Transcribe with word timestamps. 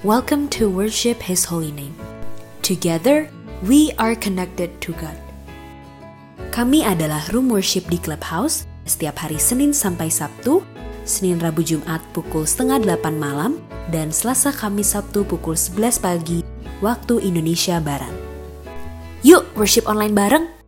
Welcome 0.00 0.48
to 0.56 0.72
worship 0.72 1.20
His 1.20 1.44
holy 1.44 1.76
name. 1.76 1.92
Together, 2.64 3.28
we 3.60 3.92
are 4.00 4.16
connected 4.16 4.72
to 4.80 4.96
God. 4.96 5.12
Kami 6.56 6.88
adalah 6.88 7.20
room 7.36 7.52
worship 7.52 7.84
di 7.92 8.00
Clubhouse 8.00 8.64
setiap 8.88 9.20
hari 9.20 9.36
Senin 9.36 9.76
sampai 9.76 10.08
Sabtu, 10.08 10.64
Senin 11.04 11.36
Rabu 11.36 11.60
Jumat 11.60 12.00
pukul 12.16 12.48
setengah 12.48 12.80
delapan 12.80 13.20
malam, 13.20 13.52
dan 13.92 14.08
Selasa 14.08 14.56
Kamis 14.56 14.96
Sabtu 14.96 15.20
pukul 15.20 15.52
11 15.52 16.00
pagi 16.00 16.40
waktu 16.80 17.20
Indonesia 17.20 17.76
Barat. 17.76 18.16
Yuk 19.20 19.52
worship 19.52 19.84
online 19.84 20.16
bareng! 20.16 20.59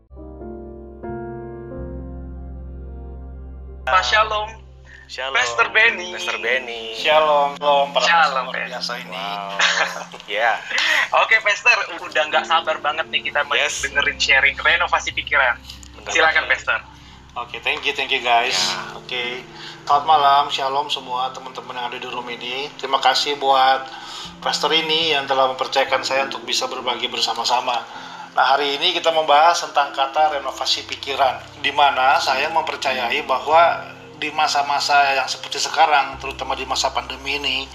Shalom. 5.12 5.36
Pastor 5.36 5.68
Benny. 5.76 6.08
Pastor 6.16 6.40
Benny. 6.40 6.96
Shalom, 6.96 7.52
shalom 7.60 7.92
para 7.92 8.08
Shalom, 8.08 8.48
luar 8.48 8.64
biasa 8.64 8.96
ini. 8.96 9.12
Wow. 9.12 9.60
ya. 10.40 10.56
Oke 11.20 11.36
Pastor, 11.44 11.76
udah 12.00 12.32
nggak 12.32 12.48
sabar 12.48 12.80
banget 12.80 13.12
nih 13.12 13.28
kita 13.28 13.44
mau 13.44 13.52
Yes. 13.52 13.84
dengerin 13.84 14.16
sharing 14.16 14.56
renovasi 14.56 15.12
pikiran. 15.12 15.60
Benar 16.00 16.16
Silakan. 16.16 16.48
Pastor. 16.48 16.80
Oke, 17.44 17.60
thank 17.60 17.84
you, 17.84 17.92
thank 17.92 18.08
you 18.08 18.24
guys. 18.24 18.56
Ya. 18.56 18.96
Oke, 18.96 19.44
selamat 19.84 20.04
malam, 20.08 20.44
shalom 20.48 20.88
semua 20.88 21.28
teman-teman 21.36 21.76
yang 21.76 21.86
ada 21.92 21.98
di 22.00 22.08
room 22.08 22.32
ini. 22.32 22.72
Terima 22.80 22.96
kasih 22.96 23.36
buat 23.36 23.84
pastor 24.40 24.72
ini 24.72 25.12
yang 25.12 25.28
telah 25.28 25.52
mempercayakan 25.52 26.08
saya 26.08 26.24
untuk 26.24 26.40
bisa 26.48 26.64
berbagi 26.72 27.12
bersama-sama. 27.12 27.84
Nah, 28.32 28.44
hari 28.48 28.80
ini 28.80 28.96
kita 28.96 29.12
membahas 29.12 29.60
tentang 29.60 29.92
kata 29.92 30.40
renovasi 30.40 30.88
pikiran, 30.88 31.60
di 31.60 31.68
mana 31.68 32.16
saya 32.16 32.48
mempercayai 32.48 33.20
bahwa 33.28 33.92
di 34.22 34.30
masa-masa 34.30 35.18
yang 35.18 35.26
seperti 35.26 35.58
sekarang, 35.58 36.14
terutama 36.22 36.54
di 36.54 36.62
masa 36.62 36.94
pandemi 36.94 37.42
ini, 37.42 37.66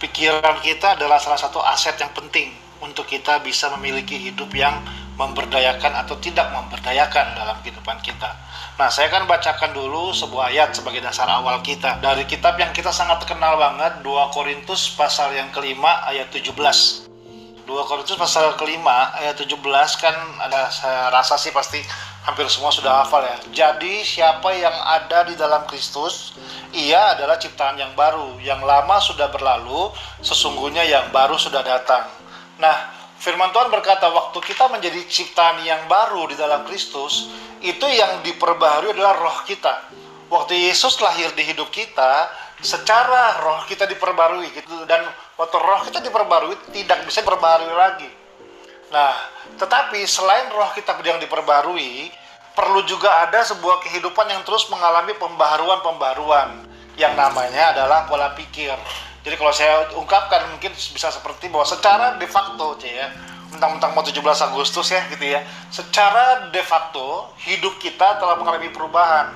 pikiran 0.00 0.56
kita 0.64 0.96
adalah 0.96 1.20
salah 1.20 1.36
satu 1.36 1.60
aset 1.60 2.00
yang 2.00 2.08
penting 2.16 2.56
untuk 2.80 3.04
kita 3.04 3.44
bisa 3.44 3.68
memiliki 3.76 4.16
hidup 4.16 4.48
yang 4.56 4.80
memberdayakan 5.20 6.00
atau 6.00 6.16
tidak 6.16 6.48
memberdayakan 6.48 7.36
dalam 7.36 7.60
kehidupan 7.60 8.00
kita. 8.00 8.32
Nah, 8.80 8.88
saya 8.88 9.12
akan 9.12 9.28
bacakan 9.28 9.76
dulu 9.76 10.16
sebuah 10.16 10.48
ayat 10.48 10.72
sebagai 10.72 11.04
dasar 11.04 11.28
awal 11.28 11.60
kita 11.60 12.00
dari 12.00 12.24
kitab 12.24 12.56
yang 12.56 12.72
kita 12.72 12.88
sangat 12.88 13.20
kenal 13.28 13.60
banget, 13.60 14.00
2 14.00 14.32
Korintus 14.32 14.96
pasal 14.96 15.36
yang 15.36 15.52
kelima 15.52 16.00
ayat 16.08 16.32
17. 16.32 17.12
2 17.68 17.68
Korintus 17.68 18.16
pasal 18.16 18.56
kelima 18.56 19.12
ayat 19.20 19.36
17 19.36 19.60
kan 20.00 20.16
ada 20.40 20.72
saya 20.72 21.12
rasa 21.12 21.36
sih 21.36 21.52
pasti 21.52 21.78
hampir 22.30 22.46
semua 22.46 22.70
sudah 22.70 23.02
hafal 23.02 23.26
ya. 23.26 23.36
Jadi 23.50 24.06
siapa 24.06 24.54
yang 24.54 24.72
ada 24.72 25.26
di 25.26 25.34
dalam 25.34 25.66
Kristus, 25.66 26.38
ia 26.70 27.18
adalah 27.18 27.36
ciptaan 27.36 27.74
yang 27.74 27.92
baru. 27.98 28.38
Yang 28.38 28.62
lama 28.62 28.96
sudah 29.02 29.28
berlalu, 29.34 29.90
sesungguhnya 30.22 30.86
yang 30.86 31.10
baru 31.10 31.34
sudah 31.34 31.66
datang. 31.66 32.06
Nah, 32.62 32.76
firman 33.18 33.50
Tuhan 33.50 33.68
berkata 33.74 34.06
waktu 34.14 34.38
kita 34.46 34.70
menjadi 34.70 35.02
ciptaan 35.10 35.66
yang 35.66 35.90
baru 35.90 36.30
di 36.30 36.38
dalam 36.38 36.62
Kristus, 36.70 37.34
itu 37.60 37.86
yang 37.90 38.22
diperbaharui 38.22 38.94
adalah 38.94 39.18
roh 39.18 39.38
kita. 39.44 39.90
Waktu 40.30 40.70
Yesus 40.70 41.02
lahir 41.02 41.34
di 41.34 41.42
hidup 41.42 41.74
kita, 41.74 42.30
secara 42.62 43.40
roh 43.42 43.66
kita 43.66 43.88
diperbarui 43.88 44.52
gitu 44.52 44.84
dan 44.84 45.02
waktu 45.34 45.56
roh 45.58 45.80
kita 45.88 45.98
diperbarui 46.04 46.54
tidak 46.70 47.02
bisa 47.08 47.24
diperbarui 47.24 47.74
lagi. 47.74 48.10
Nah, 48.94 49.14
tetapi 49.56 50.02
selain 50.04 50.50
roh 50.50 50.70
kita 50.76 50.98
yang 51.02 51.18
diperbarui, 51.18 52.10
perlu 52.60 52.84
juga 52.84 53.08
ada 53.24 53.40
sebuah 53.40 53.80
kehidupan 53.80 54.28
yang 54.28 54.44
terus 54.44 54.68
mengalami 54.68 55.16
pembaharuan-pembaharuan 55.16 56.68
yang 57.00 57.16
namanya 57.16 57.72
adalah 57.72 58.04
pola 58.04 58.36
pikir. 58.36 58.76
Jadi 59.24 59.34
kalau 59.40 59.52
saya 59.56 59.88
ungkapkan 59.96 60.44
mungkin 60.52 60.76
bisa 60.76 61.08
seperti 61.08 61.48
bahwa 61.48 61.64
secara 61.64 62.20
de 62.20 62.28
facto, 62.28 62.76
ya, 62.84 63.16
mentang-mentang 63.48 63.96
mau 63.96 64.04
17 64.04 64.20
Agustus 64.20 64.92
ya 64.92 65.00
gitu 65.08 65.24
ya, 65.24 65.40
secara 65.72 66.52
de 66.52 66.60
facto 66.60 67.32
hidup 67.48 67.80
kita 67.80 68.20
telah 68.20 68.36
mengalami 68.36 68.68
perubahan. 68.68 69.32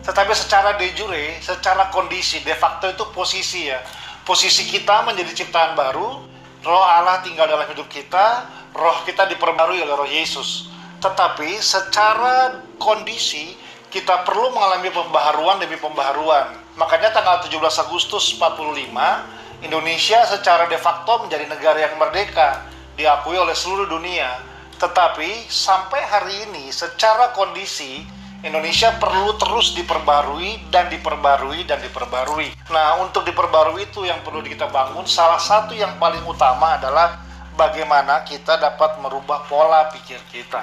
Tetapi 0.00 0.32
secara 0.32 0.80
de 0.80 0.88
jure, 0.96 1.36
secara 1.44 1.92
kondisi, 1.92 2.40
de 2.40 2.56
facto 2.56 2.88
itu 2.88 3.04
posisi 3.12 3.68
ya. 3.68 3.84
Posisi 4.24 4.64
kita 4.64 5.04
menjadi 5.04 5.44
ciptaan 5.44 5.76
baru, 5.76 6.24
roh 6.64 6.84
Allah 6.84 7.20
tinggal 7.20 7.44
dalam 7.44 7.68
hidup 7.68 7.88
kita, 7.92 8.48
roh 8.72 8.96
kita 9.04 9.28
diperbarui 9.28 9.80
oleh 9.84 9.92
roh 9.92 10.08
Yesus. 10.08 10.75
Tetapi 11.00 11.60
secara 11.60 12.64
kondisi, 12.80 13.56
kita 13.92 14.24
perlu 14.28 14.52
mengalami 14.52 14.92
pembaharuan 14.92 15.56
demi 15.60 15.76
pembaharuan. 15.80 16.56
Makanya 16.76 17.12
tanggal 17.16 17.40
17 17.44 17.56
Agustus 17.88 18.36
45, 18.36 19.64
Indonesia 19.64 20.20
secara 20.28 20.68
de 20.68 20.76
facto 20.76 21.24
menjadi 21.24 21.48
negara 21.48 21.80
yang 21.80 21.96
merdeka, 21.96 22.68
diakui 23.00 23.36
oleh 23.40 23.56
seluruh 23.56 23.88
dunia. 23.88 24.36
Tetapi 24.76 25.48
sampai 25.48 26.00
hari 26.04 26.34
ini 26.48 26.68
secara 26.68 27.32
kondisi 27.32 28.04
Indonesia 28.44 28.92
perlu 29.00 29.34
terus 29.40 29.72
diperbarui 29.72 30.68
dan 30.68 30.92
diperbarui 30.92 31.64
dan 31.64 31.80
diperbarui. 31.80 32.52
Nah, 32.68 33.00
untuk 33.00 33.24
diperbarui 33.24 33.88
itu 33.88 34.04
yang 34.04 34.20
perlu 34.20 34.44
kita 34.44 34.68
bangun 34.68 35.08
salah 35.08 35.40
satu 35.40 35.72
yang 35.72 35.96
paling 35.96 36.22
utama 36.22 36.76
adalah 36.76 37.25
bagaimana 37.56 38.22
kita 38.22 38.60
dapat 38.60 39.00
merubah 39.00 39.48
pola 39.48 39.88
pikir 39.90 40.20
kita. 40.30 40.62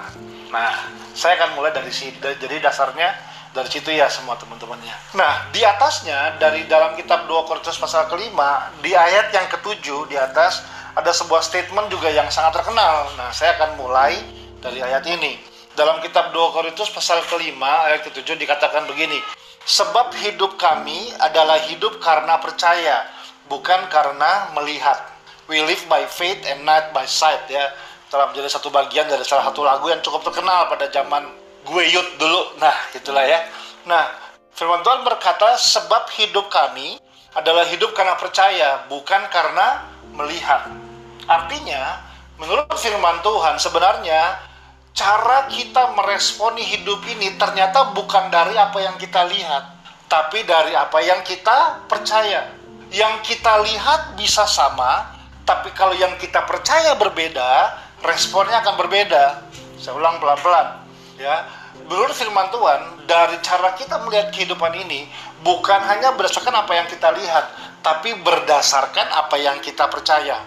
Nah, 0.53 0.73
saya 1.17 1.41
akan 1.41 1.57
mulai 1.57 1.73
dari 1.73 1.89
sini. 1.89 2.15
Jadi 2.21 2.61
dasarnya 2.61 3.09
dari 3.53 3.69
situ 3.69 3.89
ya 3.93 4.07
semua 4.07 4.37
teman-temannya. 4.37 5.17
Nah, 5.17 5.49
di 5.49 5.65
atasnya 5.65 6.37
dari 6.37 6.65
dalam 6.69 6.93
kitab 6.93 7.25
2 7.25 7.49
Korintus 7.49 7.77
pasal 7.81 8.05
kelima 8.09 8.69
di 8.81 8.93
ayat 8.93 9.33
yang 9.33 9.49
ketujuh 9.49 10.09
di 10.09 10.17
atas 10.17 10.61
ada 10.93 11.09
sebuah 11.09 11.41
statement 11.41 11.89
juga 11.89 12.13
yang 12.13 12.29
sangat 12.29 12.61
terkenal. 12.61 13.09
Nah, 13.17 13.33
saya 13.33 13.57
akan 13.57 13.81
mulai 13.81 14.17
dari 14.61 14.79
ayat 14.81 15.05
ini. 15.09 15.37
Dalam 15.73 16.01
kitab 16.05 16.29
2 16.29 16.53
Korintus 16.53 16.93
pasal 16.93 17.25
kelima 17.25 17.89
ayat 17.89 18.05
ketujuh 18.05 18.37
dikatakan 18.37 18.85
begini. 18.85 19.17
Sebab 19.63 20.13
hidup 20.21 20.59
kami 20.59 21.09
adalah 21.17 21.55
hidup 21.65 21.97
karena 21.97 22.37
percaya, 22.37 23.09
bukan 23.49 23.89
karena 23.89 24.53
melihat. 24.53 25.12
We 25.51 25.59
live 25.63 25.83
by 25.91 26.07
faith 26.07 26.39
and 26.47 26.63
not 26.63 26.95
by 26.95 27.03
sight 27.03 27.43
ya. 27.51 27.73
Telah 28.07 28.31
menjadi 28.31 28.47
satu 28.47 28.69
bagian 28.71 29.09
dari 29.09 29.25
salah 29.25 29.49
satu 29.49 29.65
lagu 29.65 29.89
yang 29.91 29.99
cukup 29.99 30.23
terkenal 30.23 30.69
pada 30.71 30.87
zaman 30.87 31.27
gue 31.63 31.83
youth 31.91 32.11
dulu. 32.19 32.55
Nah, 32.59 32.75
itulah 32.95 33.25
ya. 33.25 33.43
Nah, 33.83 34.07
firman 34.55 34.79
Tuhan 34.85 35.03
berkata, 35.03 35.59
sebab 35.59 36.07
hidup 36.15 36.47
kami 36.47 37.01
adalah 37.33 37.65
hidup 37.67 37.91
karena 37.97 38.15
percaya, 38.15 38.85
bukan 38.87 39.27
karena 39.33 39.89
melihat. 40.13 40.69
Artinya, 41.25 42.05
menurut 42.37 42.69
firman 42.77 43.19
Tuhan 43.25 43.57
sebenarnya 43.57 44.37
cara 44.93 45.49
kita 45.49 45.97
meresponi 45.97 46.61
hidup 46.61 47.01
ini 47.09 47.33
ternyata 47.35 47.91
bukan 47.97 48.29
dari 48.29 48.53
apa 48.53 48.77
yang 48.77 48.95
kita 49.01 49.25
lihat, 49.25 49.63
tapi 50.05 50.45
dari 50.45 50.77
apa 50.77 51.01
yang 51.01 51.25
kita 51.25 51.83
percaya. 51.89 52.53
Yang 52.93 53.33
kita 53.33 53.57
lihat 53.65 54.13
bisa 54.13 54.45
sama, 54.45 55.09
tapi 55.43 55.75
kalau 55.75 55.95
yang 55.95 56.15
kita 56.19 56.43
percaya 56.47 56.95
berbeda, 56.95 57.75
responnya 58.03 58.63
akan 58.63 58.75
berbeda. 58.79 59.43
Saya 59.79 59.99
ulang 59.99 60.19
pelan-pelan, 60.23 60.79
ya. 61.19 61.43
Menurut 61.83 62.15
firman 62.15 62.47
Tuhan, 62.53 62.81
dari 63.09 63.35
cara 63.43 63.75
kita 63.75 63.99
melihat 64.07 64.31
kehidupan 64.31 64.71
ini 64.87 65.09
bukan 65.43 65.83
hanya 65.83 66.15
berdasarkan 66.15 66.63
apa 66.63 66.71
yang 66.79 66.87
kita 66.87 67.11
lihat, 67.11 67.45
tapi 67.83 68.15
berdasarkan 68.23 69.11
apa 69.11 69.35
yang 69.35 69.59
kita 69.59 69.91
percaya. 69.91 70.39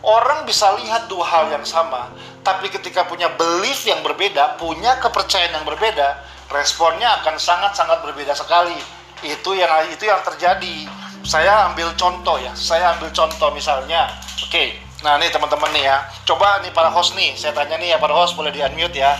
Orang 0.00 0.46
bisa 0.48 0.70
lihat 0.80 1.10
dua 1.12 1.26
hal 1.26 1.52
yang 1.52 1.66
sama, 1.66 2.08
tapi 2.40 2.72
ketika 2.72 3.04
punya 3.04 3.28
belief 3.36 3.84
yang 3.84 4.00
berbeda, 4.00 4.56
punya 4.56 4.96
kepercayaan 5.02 5.60
yang 5.60 5.66
berbeda, 5.66 6.22
responnya 6.48 7.20
akan 7.20 7.36
sangat-sangat 7.36 8.00
berbeda 8.06 8.32
sekali. 8.32 8.78
Itu 9.20 9.52
yang 9.52 9.68
itu 9.92 10.08
yang 10.08 10.24
terjadi. 10.24 10.88
Saya 11.20 11.70
ambil 11.70 11.92
contoh 11.94 12.40
ya, 12.40 12.50
saya 12.56 12.96
ambil 12.96 13.12
contoh 13.12 13.52
misalnya, 13.52 14.08
oke, 14.40 14.64
nah 15.04 15.20
nih 15.20 15.28
teman-teman 15.30 15.70
nih 15.76 15.84
ya, 15.86 16.02
coba 16.26 16.58
nih 16.64 16.72
para 16.72 16.88
host 16.90 17.14
nih, 17.14 17.36
saya 17.36 17.52
tanya 17.54 17.76
nih 17.76 17.94
ya 17.94 17.98
para 18.00 18.16
host 18.16 18.34
boleh 18.34 18.50
di 18.50 18.58
unmute 18.64 18.98
ya, 18.98 19.14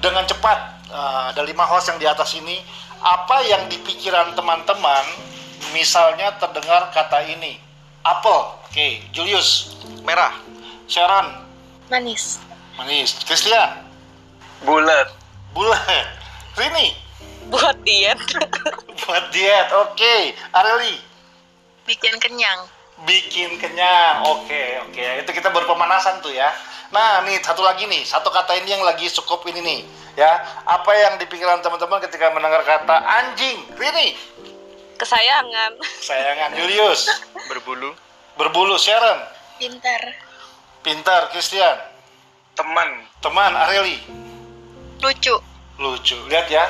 dengan 0.00 0.24
cepat 0.24 0.58
eh, 0.88 1.22
ada 1.34 1.42
lima 1.42 1.66
host 1.66 1.90
yang 1.90 1.98
di 1.98 2.06
atas 2.06 2.38
ini, 2.38 2.62
apa 3.02 3.44
yang 3.44 3.66
di 3.66 3.76
pikiran 3.82 4.32
teman-teman, 4.38 5.04
misalnya 5.74 6.32
terdengar 6.38 6.88
kata 6.94 7.18
ini, 7.28 7.58
apple, 8.06 8.56
oke, 8.70 8.86
Julius, 9.12 9.76
Merah. 10.06 10.32
Sharon, 10.90 11.46
Manis. 11.86 12.42
manis. 12.74 13.14
Christian, 13.22 13.86
Bulat. 14.66 15.06
bulat. 15.54 15.78
Rini, 16.58 16.98
Buat 17.46 17.78
diet. 17.86 18.18
buat 19.06 19.24
diet. 19.30 19.70
Oke. 19.70 20.34
Areli, 20.50 20.98
Bikin 21.90 22.22
kenyang. 22.22 22.60
bikin 23.02 23.56
kenyang. 23.58 24.22
Oke, 24.30 24.78
oke. 24.86 25.06
Itu 25.24 25.30
kita 25.32 25.48
berpemanasan 25.50 26.20
tuh 26.22 26.30
ya. 26.30 26.52
Nah, 26.94 27.24
nih 27.24 27.40
satu 27.42 27.64
lagi 27.64 27.88
nih, 27.88 28.04
satu 28.04 28.28
kata 28.30 28.54
ini 28.60 28.76
yang 28.76 28.84
lagi 28.84 29.08
cukup 29.08 29.42
ini 29.48 29.58
nih, 29.62 29.80
ya. 30.18 30.42
Apa 30.66 30.90
yang 30.94 31.16
di 31.16 31.24
pikiran 31.26 31.64
teman-teman 31.64 32.02
ketika 32.02 32.28
mendengar 32.34 32.60
kata 32.66 32.98
anjing? 32.98 33.62
Rini, 33.78 34.18
Kesayangan. 35.00 35.80
sayangan 36.02 36.50
Julius, 36.60 37.08
Berbulu. 37.48 37.94
berbulu 38.36 38.76
Sharon, 38.76 39.22
Pintar. 39.56 40.02
Pintar, 40.84 41.32
Christian. 41.32 41.78
Teman. 42.58 43.06
Teman, 43.24 43.52
Areli. 43.56 43.96
Lucu. 45.00 45.40
Lucu. 45.80 46.16
Lihat 46.28 46.52
ya. 46.52 46.68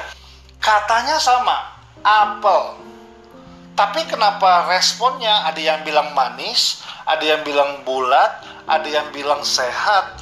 Katanya 0.62 1.18
sama, 1.18 1.74
apel. 2.06 2.78
Tapi 3.78 4.04
kenapa 4.10 4.68
responnya 4.68 5.46
ada 5.46 5.60
yang 5.60 5.80
bilang 5.86 6.12
manis, 6.12 6.84
ada 7.06 7.22
yang 7.24 7.40
bilang 7.46 7.80
bulat, 7.86 8.44
ada 8.68 8.88
yang 8.88 9.08
bilang 9.14 9.40
sehat. 9.40 10.20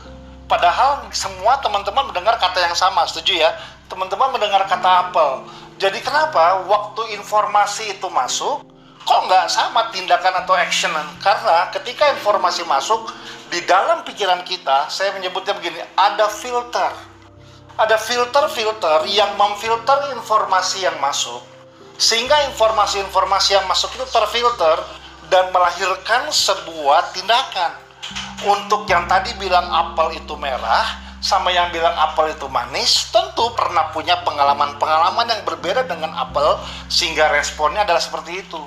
Padahal 0.48 1.04
semua 1.12 1.60
teman-teman 1.60 2.08
mendengar 2.08 2.40
kata 2.40 2.64
yang 2.64 2.76
sama, 2.76 3.04
setuju 3.04 3.44
ya? 3.44 3.50
Teman-teman 3.92 4.32
mendengar 4.32 4.64
kata 4.64 5.10
apel. 5.10 5.44
Jadi 5.76 6.00
kenapa 6.00 6.64
waktu 6.64 7.18
informasi 7.20 7.98
itu 7.98 8.08
masuk, 8.08 8.64
kok 9.04 9.20
nggak 9.28 9.46
sama 9.52 9.92
tindakan 9.92 10.44
atau 10.44 10.56
action? 10.56 10.90
Karena 11.20 11.68
ketika 11.72 12.08
informasi 12.16 12.64
masuk, 12.64 13.12
di 13.48 13.64
dalam 13.64 14.04
pikiran 14.04 14.44
kita, 14.44 14.92
saya 14.92 15.16
menyebutnya 15.16 15.56
begini, 15.56 15.80
ada 15.96 16.28
filter. 16.28 16.92
Ada 17.78 17.94
filter-filter 17.94 19.06
yang 19.08 19.38
memfilter 19.38 20.12
informasi 20.18 20.82
yang 20.82 20.98
masuk, 20.98 21.40
sehingga 21.98 22.46
informasi-informasi 22.54 23.58
yang 23.58 23.66
masuk 23.66 23.90
itu 23.98 24.06
terfilter 24.06 24.78
dan 25.26 25.50
melahirkan 25.50 26.30
sebuah 26.30 27.10
tindakan. 27.10 27.74
Untuk 28.46 28.86
yang 28.86 29.10
tadi 29.10 29.34
bilang 29.34 29.66
apel 29.66 30.22
itu 30.22 30.38
merah, 30.38 30.86
sama 31.18 31.50
yang 31.50 31.74
bilang 31.74 31.92
apel 31.98 32.30
itu 32.30 32.46
manis, 32.46 33.10
tentu 33.10 33.50
pernah 33.58 33.90
punya 33.90 34.22
pengalaman-pengalaman 34.22 35.26
yang 35.26 35.42
berbeda 35.42 35.90
dengan 35.90 36.14
apel, 36.14 36.62
sehingga 36.86 37.34
responnya 37.34 37.82
adalah 37.82 37.98
seperti 37.98 38.46
itu. 38.46 38.62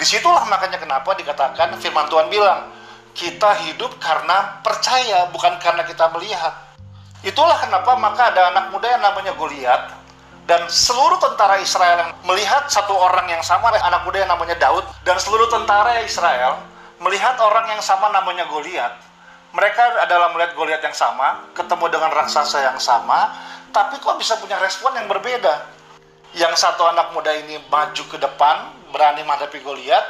Di 0.00 0.08
situlah 0.08 0.48
makanya 0.48 0.80
kenapa 0.80 1.12
dikatakan 1.12 1.76
firman 1.76 2.08
Tuhan 2.08 2.32
bilang, 2.32 2.72
kita 3.12 3.52
hidup 3.68 4.00
karena 4.00 4.64
percaya, 4.64 5.28
bukan 5.28 5.60
karena 5.60 5.84
kita 5.84 6.08
melihat. 6.16 6.56
Itulah 7.20 7.60
kenapa 7.60 7.92
maka 8.00 8.32
ada 8.32 8.50
anak 8.50 8.72
muda 8.72 8.88
yang 8.88 9.04
namanya 9.04 9.36
Goliat 9.36 10.01
dan 10.46 10.66
seluruh 10.66 11.22
tentara 11.22 11.62
Israel 11.62 12.02
yang 12.02 12.12
melihat 12.26 12.66
satu 12.66 12.92
orang 12.92 13.30
yang 13.30 13.42
sama 13.46 13.70
anak 13.70 14.02
muda 14.02 14.26
yang 14.26 14.30
namanya 14.30 14.58
Daud 14.58 14.82
dan 15.06 15.14
seluruh 15.18 15.46
tentara 15.46 16.02
Israel 16.02 16.58
melihat 17.02 17.38
orang 17.42 17.70
yang 17.74 17.82
sama 17.82 18.10
namanya 18.10 18.46
Goliat. 18.50 18.94
Mereka 19.52 20.08
adalah 20.08 20.32
melihat 20.32 20.56
Goliat 20.56 20.80
yang 20.80 20.96
sama, 20.96 21.50
ketemu 21.52 21.92
dengan 21.92 22.10
raksasa 22.14 22.58
yang 22.72 22.78
sama, 22.80 23.36
tapi 23.74 24.00
kok 24.00 24.16
bisa 24.16 24.38
punya 24.40 24.56
respon 24.62 24.96
yang 24.96 25.10
berbeda. 25.10 25.68
Yang 26.32 26.64
satu 26.64 26.88
anak 26.88 27.12
muda 27.12 27.28
ini 27.36 27.60
maju 27.68 28.04
ke 28.08 28.16
depan, 28.16 28.72
berani 28.88 29.20
menghadapi 29.26 29.60
Goliat, 29.60 30.04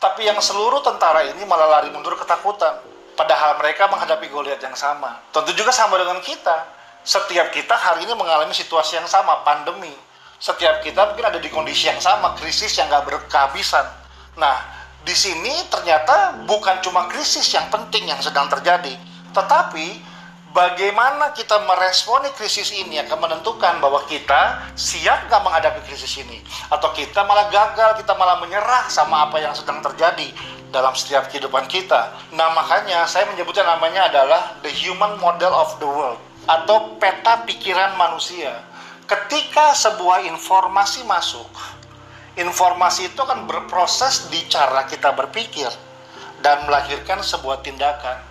tapi 0.00 0.24
yang 0.24 0.40
seluruh 0.40 0.80
tentara 0.80 1.26
ini 1.26 1.42
malah 1.44 1.78
lari 1.78 1.92
mundur 1.92 2.16
ketakutan. 2.16 2.80
Padahal 3.18 3.58
mereka 3.58 3.90
menghadapi 3.90 4.30
Goliat 4.30 4.62
yang 4.62 4.78
sama. 4.78 5.20
Tentu 5.34 5.52
juga 5.52 5.74
sama 5.74 5.98
dengan 5.98 6.22
kita. 6.22 6.77
Setiap 7.08 7.48
kita 7.56 7.72
hari 7.72 8.04
ini 8.04 8.12
mengalami 8.12 8.52
situasi 8.52 9.00
yang 9.00 9.08
sama, 9.08 9.40
pandemi. 9.40 9.88
Setiap 10.36 10.84
kita 10.84 11.08
mungkin 11.08 11.24
ada 11.24 11.40
di 11.40 11.48
kondisi 11.48 11.88
yang 11.88 11.96
sama, 12.04 12.36
krisis 12.36 12.76
yang 12.76 12.84
gak 12.92 13.08
berkehabisan. 13.08 13.88
Nah, 14.36 14.60
di 15.08 15.16
sini 15.16 15.56
ternyata 15.72 16.44
bukan 16.44 16.84
cuma 16.84 17.08
krisis 17.08 17.48
yang 17.56 17.64
penting 17.72 18.12
yang 18.12 18.20
sedang 18.20 18.44
terjadi, 18.52 18.92
tetapi 19.32 20.04
bagaimana 20.52 21.32
kita 21.32 21.56
meresponi 21.64 22.28
krisis 22.36 22.76
ini 22.76 23.00
akan 23.00 23.24
menentukan 23.24 23.80
bahwa 23.80 24.04
kita 24.04 24.68
siap 24.76 25.32
nggak 25.32 25.42
menghadapi 25.48 25.80
krisis 25.88 26.12
ini 26.20 26.44
atau 26.68 26.92
kita 26.92 27.24
malah 27.24 27.48
gagal, 27.48 28.04
kita 28.04 28.12
malah 28.20 28.36
menyerah 28.36 28.84
sama 28.92 29.32
apa 29.32 29.40
yang 29.40 29.56
sedang 29.56 29.80
terjadi 29.80 30.28
dalam 30.68 30.92
setiap 30.92 31.32
kehidupan 31.32 31.72
kita. 31.72 32.12
Nah 32.36 32.52
makanya 32.52 33.08
saya 33.08 33.24
menyebutnya 33.32 33.64
namanya 33.64 34.12
adalah 34.12 34.60
the 34.60 34.68
human 34.68 35.16
model 35.16 35.56
of 35.56 35.72
the 35.80 35.88
world 35.88 36.27
atau 36.48 36.96
peta 36.96 37.44
pikiran 37.44 38.00
manusia. 38.00 38.64
Ketika 39.04 39.76
sebuah 39.76 40.24
informasi 40.24 41.04
masuk, 41.04 41.48
informasi 42.40 43.12
itu 43.12 43.20
akan 43.20 43.44
berproses 43.44 44.32
di 44.32 44.40
cara 44.48 44.88
kita 44.88 45.12
berpikir 45.12 45.68
dan 46.40 46.64
melahirkan 46.64 47.20
sebuah 47.20 47.60
tindakan. 47.60 48.24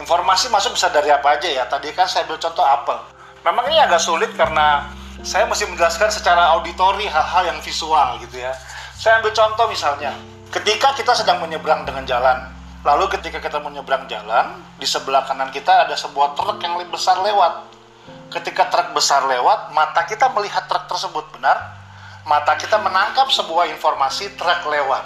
Informasi 0.00 0.48
masuk 0.48 0.72
bisa 0.78 0.88
dari 0.88 1.12
apa 1.12 1.36
aja 1.36 1.48
ya. 1.48 1.64
Tadi 1.68 1.92
kan 1.92 2.08
saya 2.08 2.24
ambil 2.24 2.40
contoh 2.40 2.64
apel. 2.64 2.98
Memang 3.44 3.64
ini 3.68 3.78
agak 3.80 4.00
sulit 4.00 4.30
karena 4.36 4.88
saya 5.26 5.44
mesti 5.50 5.66
menjelaskan 5.66 6.12
secara 6.12 6.54
auditori 6.54 7.04
hal-hal 7.08 7.50
yang 7.50 7.58
visual 7.60 8.20
gitu 8.22 8.38
ya. 8.38 8.54
Saya 8.94 9.18
ambil 9.18 9.34
contoh 9.34 9.66
misalnya, 9.66 10.14
ketika 10.54 10.94
kita 10.94 11.14
sedang 11.14 11.42
menyeberang 11.42 11.82
dengan 11.82 12.06
jalan, 12.06 12.57
lalu 12.86 13.10
ketika 13.18 13.42
kita 13.42 13.58
menyeberang 13.58 14.06
jalan, 14.06 14.62
di 14.78 14.86
sebelah 14.86 15.26
kanan 15.26 15.50
kita 15.50 15.88
ada 15.88 15.98
sebuah 15.98 16.38
truk 16.38 16.62
yang 16.62 16.78
lebih 16.78 16.94
besar 16.94 17.18
lewat. 17.22 17.66
Ketika 18.28 18.68
truk 18.68 18.92
besar 18.92 19.24
lewat, 19.24 19.72
mata 19.72 20.04
kita 20.04 20.30
melihat 20.36 20.68
truk 20.68 20.84
tersebut, 20.86 21.24
benar? 21.34 21.78
Mata 22.28 22.54
kita 22.60 22.76
menangkap 22.78 23.32
sebuah 23.32 23.72
informasi 23.72 24.36
truk 24.36 24.68
lewat. 24.68 25.04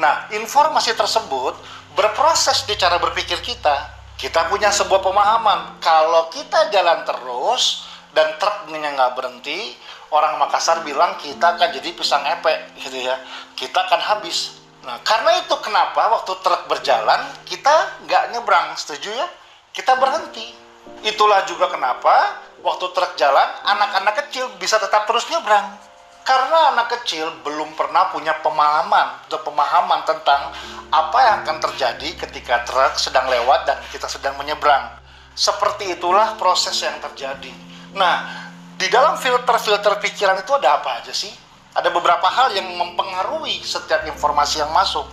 Nah, 0.00 0.28
informasi 0.32 0.92
tersebut 0.96 1.56
berproses 1.96 2.64
di 2.68 2.76
cara 2.76 3.00
berpikir 3.00 3.40
kita. 3.40 3.96
Kita 4.16 4.48
punya 4.48 4.72
sebuah 4.72 5.04
pemahaman, 5.04 5.76
kalau 5.84 6.32
kita 6.32 6.72
jalan 6.72 7.04
terus 7.04 7.84
dan 8.16 8.32
truknya 8.40 8.96
nggak 8.96 9.12
berhenti, 9.12 9.76
orang 10.08 10.40
Makassar 10.40 10.80
bilang 10.88 11.20
kita 11.20 11.56
akan 11.56 11.68
jadi 11.76 11.92
pisang 11.92 12.24
epek, 12.24 12.80
gitu 12.80 13.04
ya. 13.04 13.20
Kita 13.52 13.76
akan 13.84 14.00
habis. 14.00 14.56
Nah, 14.86 15.02
karena 15.02 15.42
itu 15.42 15.54
kenapa 15.66 16.14
waktu 16.14 16.30
truk 16.46 16.70
berjalan 16.70 17.26
kita 17.42 18.06
nggak 18.06 18.24
nyebrang, 18.30 18.78
setuju 18.78 19.10
ya? 19.10 19.26
Kita 19.74 19.98
berhenti. 19.98 20.54
Itulah 21.02 21.42
juga 21.50 21.66
kenapa 21.66 22.38
waktu 22.62 22.86
truk 22.94 23.18
jalan 23.18 23.48
anak-anak 23.66 24.14
kecil 24.26 24.46
bisa 24.62 24.78
tetap 24.78 25.10
terus 25.10 25.26
nyebrang. 25.26 25.74
Karena 26.22 26.74
anak 26.74 27.02
kecil 27.02 27.26
belum 27.42 27.74
pernah 27.74 28.14
punya 28.14 28.38
pemahaman 28.42 29.26
atau 29.26 29.42
pemahaman 29.42 30.06
tentang 30.06 30.54
apa 30.90 31.18
yang 31.22 31.34
akan 31.42 31.58
terjadi 31.66 32.08
ketika 32.26 32.62
truk 32.62 32.94
sedang 32.94 33.26
lewat 33.26 33.66
dan 33.66 33.78
kita 33.90 34.06
sedang 34.06 34.38
menyeberang. 34.38 35.02
Seperti 35.34 35.98
itulah 35.98 36.38
proses 36.38 36.78
yang 36.78 36.94
terjadi. 37.02 37.50
Nah, 37.94 38.46
di 38.78 38.86
dalam 38.86 39.18
filter-filter 39.18 39.98
pikiran 39.98 40.38
itu 40.42 40.54
ada 40.54 40.78
apa 40.78 41.02
aja 41.02 41.10
sih? 41.10 41.45
Ada 41.76 41.92
beberapa 41.92 42.24
hal 42.24 42.56
yang 42.56 42.72
mempengaruhi 42.72 43.60
setiap 43.60 44.08
informasi 44.08 44.64
yang 44.64 44.72
masuk. 44.72 45.04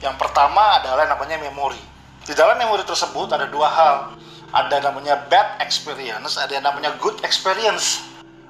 Yang 0.00 0.16
pertama 0.16 0.80
adalah 0.80 1.04
namanya 1.04 1.36
memori. 1.36 1.76
Di 2.24 2.32
dalam 2.32 2.56
memori 2.56 2.88
tersebut 2.88 3.36
ada 3.36 3.44
dua 3.52 3.68
hal. 3.68 3.96
Ada 4.48 4.80
namanya 4.80 5.28
bad 5.28 5.60
experience, 5.60 6.40
ada 6.40 6.56
yang 6.56 6.64
namanya 6.64 6.96
good 7.04 7.20
experience. 7.20 8.00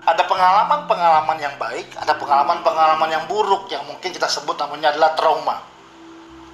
Ada 0.06 0.22
pengalaman-pengalaman 0.30 1.42
yang 1.42 1.58
baik, 1.58 1.90
ada 1.98 2.14
pengalaman-pengalaman 2.14 3.10
yang 3.10 3.24
buruk 3.26 3.66
yang 3.74 3.82
mungkin 3.90 4.14
kita 4.14 4.30
sebut 4.30 4.54
namanya 4.62 4.94
adalah 4.94 5.18
trauma. 5.18 5.66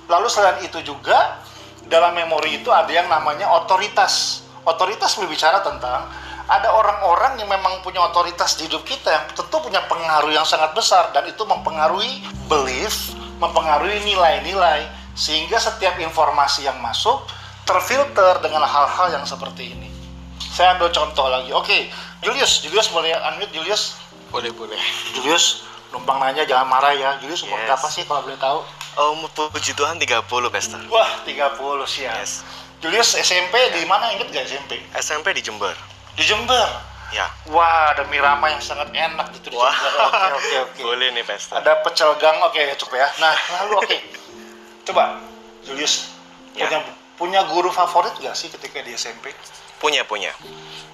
Lalu 0.08 0.32
selain 0.32 0.64
itu 0.64 0.80
juga 0.80 1.44
dalam 1.92 2.16
memori 2.16 2.64
itu 2.64 2.72
ada 2.72 2.88
yang 2.88 3.12
namanya 3.12 3.52
otoritas. 3.52 4.40
Otoritas 4.64 5.12
berbicara 5.20 5.60
tentang 5.60 6.08
ada 6.48 6.68
orang-orang 6.72 7.38
yang 7.38 7.48
memang 7.50 7.82
punya 7.82 8.02
otoritas 8.02 8.58
di 8.58 8.66
hidup 8.66 8.82
kita 8.82 9.08
yang 9.10 9.24
tentu 9.34 9.56
punya 9.62 9.82
pengaruh 9.86 10.30
yang 10.30 10.46
sangat 10.46 10.74
besar 10.74 11.10
dan 11.14 11.26
itu 11.26 11.42
mempengaruhi 11.46 12.22
belief, 12.50 13.14
mempengaruhi 13.38 14.02
nilai-nilai 14.02 14.86
sehingga 15.12 15.60
setiap 15.60 15.98
informasi 16.00 16.64
yang 16.66 16.78
masuk 16.80 17.22
terfilter 17.62 18.42
dengan 18.42 18.64
hal-hal 18.66 19.12
yang 19.14 19.24
seperti 19.26 19.76
ini. 19.76 19.88
Saya 20.52 20.76
ambil 20.76 20.92
contoh 20.92 21.26
lagi. 21.30 21.50
Oke, 21.54 21.88
Julius, 22.20 22.60
Julius 22.60 22.90
boleh 22.92 23.14
unmute 23.32 23.52
Julius? 23.54 23.96
Boleh, 24.28 24.52
boleh. 24.52 24.76
Julius, 25.16 25.64
numpang 25.92 26.20
nanya 26.20 26.44
jangan 26.44 26.68
marah 26.68 26.92
ya. 26.92 27.16
Julius 27.20 27.44
umur 27.44 27.56
Yes. 27.60 27.66
berapa 27.72 27.86
sih 27.88 28.02
kalau 28.04 28.20
boleh 28.24 28.40
tahu? 28.40 28.58
Oh, 29.00 29.16
puji 29.48 29.72
Tuhan 29.72 29.96
30, 29.96 30.52
Pastor. 30.52 30.80
Wah, 30.92 31.08
30 31.24 31.88
siap. 31.88 32.12
Yes. 32.20 32.44
Julius 32.82 33.14
SMP 33.14 33.54
di 33.78 33.86
mana 33.86 34.10
inget 34.12 34.28
gak 34.34 34.44
SMP? 34.44 34.82
SMP 34.98 35.32
di 35.32 35.40
Jember. 35.40 35.72
Di 36.16 36.22
Jember. 36.24 36.68
Ya. 37.12 37.28
Wah, 37.52 37.92
ada 37.92 38.08
mie 38.08 38.20
yang 38.24 38.62
sangat 38.64 38.88
enak 38.92 39.26
gitu 39.36 39.52
di 39.52 39.56
Wah. 39.56 39.72
Jember. 39.72 39.92
Oke, 40.00 40.32
oke, 40.32 40.56
oke. 40.68 40.80
Boleh 40.88 41.08
nih, 41.12 41.24
Pastor. 41.24 41.60
Ada 41.60 41.72
pecel 41.84 42.10
gang, 42.20 42.36
oke 42.44 42.60
cukup 42.80 42.94
ya. 43.00 43.08
Nah, 43.20 43.36
lalu 43.60 43.74
oke. 43.84 43.96
Coba, 44.88 45.20
Julius, 45.62 46.10
Ya. 46.52 46.68
punya 46.68 46.78
punya 47.16 47.40
guru 47.48 47.72
favorit 47.72 48.12
gak 48.20 48.36
sih 48.36 48.52
ketika 48.52 48.84
di 48.84 48.92
SMP? 48.92 49.32
Punya, 49.80 50.04
punya. 50.04 50.34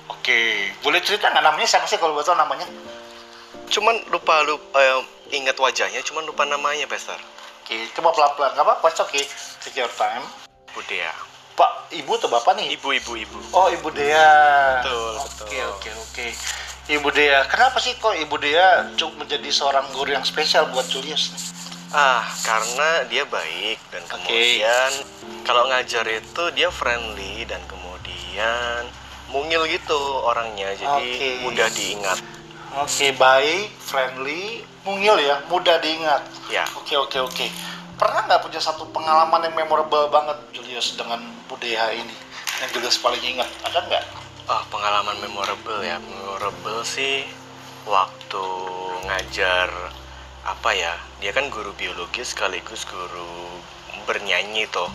Oke, 0.08 0.70
boleh 0.84 1.00
cerita 1.02 1.28
nggak 1.32 1.44
namanya 1.44 1.66
siapa 1.66 1.88
sih 1.88 1.98
kalau 1.98 2.16
tahu 2.20 2.36
namanya? 2.36 2.64
Cuman 3.68 3.96
lupa 4.08 4.40
lupa 4.44 4.76
eh, 4.80 5.00
ingat 5.36 5.56
wajahnya, 5.60 6.00
cuman 6.04 6.24
lupa 6.24 6.44
namanya, 6.48 6.88
Pastor. 6.88 7.16
Oke, 7.64 7.76
coba 7.92 8.12
pelan-pelan, 8.16 8.50
nggak 8.56 8.64
apa-apa, 8.64 8.86
it's 8.88 9.00
okay. 9.00 9.24
Take 9.60 9.76
your 9.76 9.92
time. 9.96 10.24
Budea. 10.72 11.12
Pak, 11.58 11.90
ibu 11.90 12.14
atau 12.14 12.30
bapak 12.30 12.54
nih? 12.54 12.78
Ibu, 12.78 12.88
ibu, 13.02 13.12
ibu. 13.18 13.38
Oh, 13.50 13.66
Ibu 13.66 13.90
Dea. 13.90 14.30
Betul, 14.78 15.18
Oke, 15.18 15.26
betul. 15.26 15.66
oke, 15.74 15.90
oke. 16.06 16.26
Ibu 16.88 17.08
Dea, 17.10 17.42
kenapa 17.50 17.82
sih 17.82 17.98
kok 17.98 18.14
Ibu 18.14 18.38
Dea 18.38 18.94
cukup 18.94 19.26
menjadi 19.26 19.50
seorang 19.50 19.90
guru 19.90 20.14
yang 20.14 20.22
spesial 20.22 20.70
buat 20.70 20.86
Julius? 20.86 21.34
nih? 21.34 21.42
Ah, 21.90 22.22
karena 22.46 23.08
dia 23.10 23.24
baik 23.26 23.80
dan 23.90 24.04
kemudian 24.06 24.90
kalau 25.42 25.66
ngajar 25.72 26.04
itu 26.04 26.42
dia 26.52 26.68
friendly 26.68 27.48
dan 27.48 27.64
kemudian 27.64 28.84
mungil 29.32 29.64
gitu 29.66 29.96
orangnya, 30.22 30.72
jadi 30.76 30.94
Oke. 30.94 31.30
mudah 31.44 31.68
diingat. 31.72 32.20
Oke, 32.76 33.16
baik, 33.16 33.72
friendly, 33.80 34.60
mungil 34.84 35.16
ya, 35.16 35.40
mudah 35.48 35.80
diingat. 35.80 36.22
Ya. 36.52 36.68
Oke, 36.76 36.96
oke, 36.96 37.18
oke. 37.24 37.46
Pernah 37.98 38.30
nggak 38.30 38.46
punya 38.46 38.62
satu 38.62 38.86
pengalaman 38.94 39.42
yang 39.42 39.58
memorable 39.58 40.06
banget 40.06 40.38
Julius 40.54 40.94
dengan 40.94 41.18
budaya 41.50 41.90
ini? 41.90 42.14
Yang 42.62 42.78
Julius 42.78 42.98
paling 43.02 43.18
ingat, 43.18 43.50
ada 43.66 43.82
nggak? 43.90 44.04
Ah, 44.46 44.62
pengalaman 44.70 45.18
memorable 45.18 45.82
ya. 45.82 45.98
Memorable 45.98 46.86
sih 46.86 47.26
waktu 47.90 48.46
ngajar 49.02 49.66
apa 50.46 50.70
ya? 50.78 50.94
Dia 51.18 51.34
kan 51.34 51.50
guru 51.50 51.74
biologi 51.74 52.22
sekaligus 52.22 52.86
guru 52.86 53.58
bernyanyi 54.06 54.70
toh. 54.70 54.94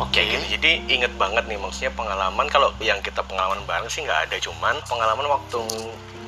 Oke. 0.00 0.24
Kayak 0.24 0.40
gitu. 0.40 0.56
Jadi 0.56 0.88
inget 0.88 1.12
banget 1.20 1.44
nih 1.44 1.60
maksudnya 1.60 1.92
pengalaman 1.92 2.48
kalau 2.48 2.72
yang 2.80 3.04
kita 3.04 3.20
pengalaman 3.28 3.60
bareng 3.68 3.92
sih 3.92 4.08
nggak 4.08 4.32
ada 4.32 4.40
cuman 4.40 4.80
pengalaman 4.88 5.28
waktu 5.28 5.60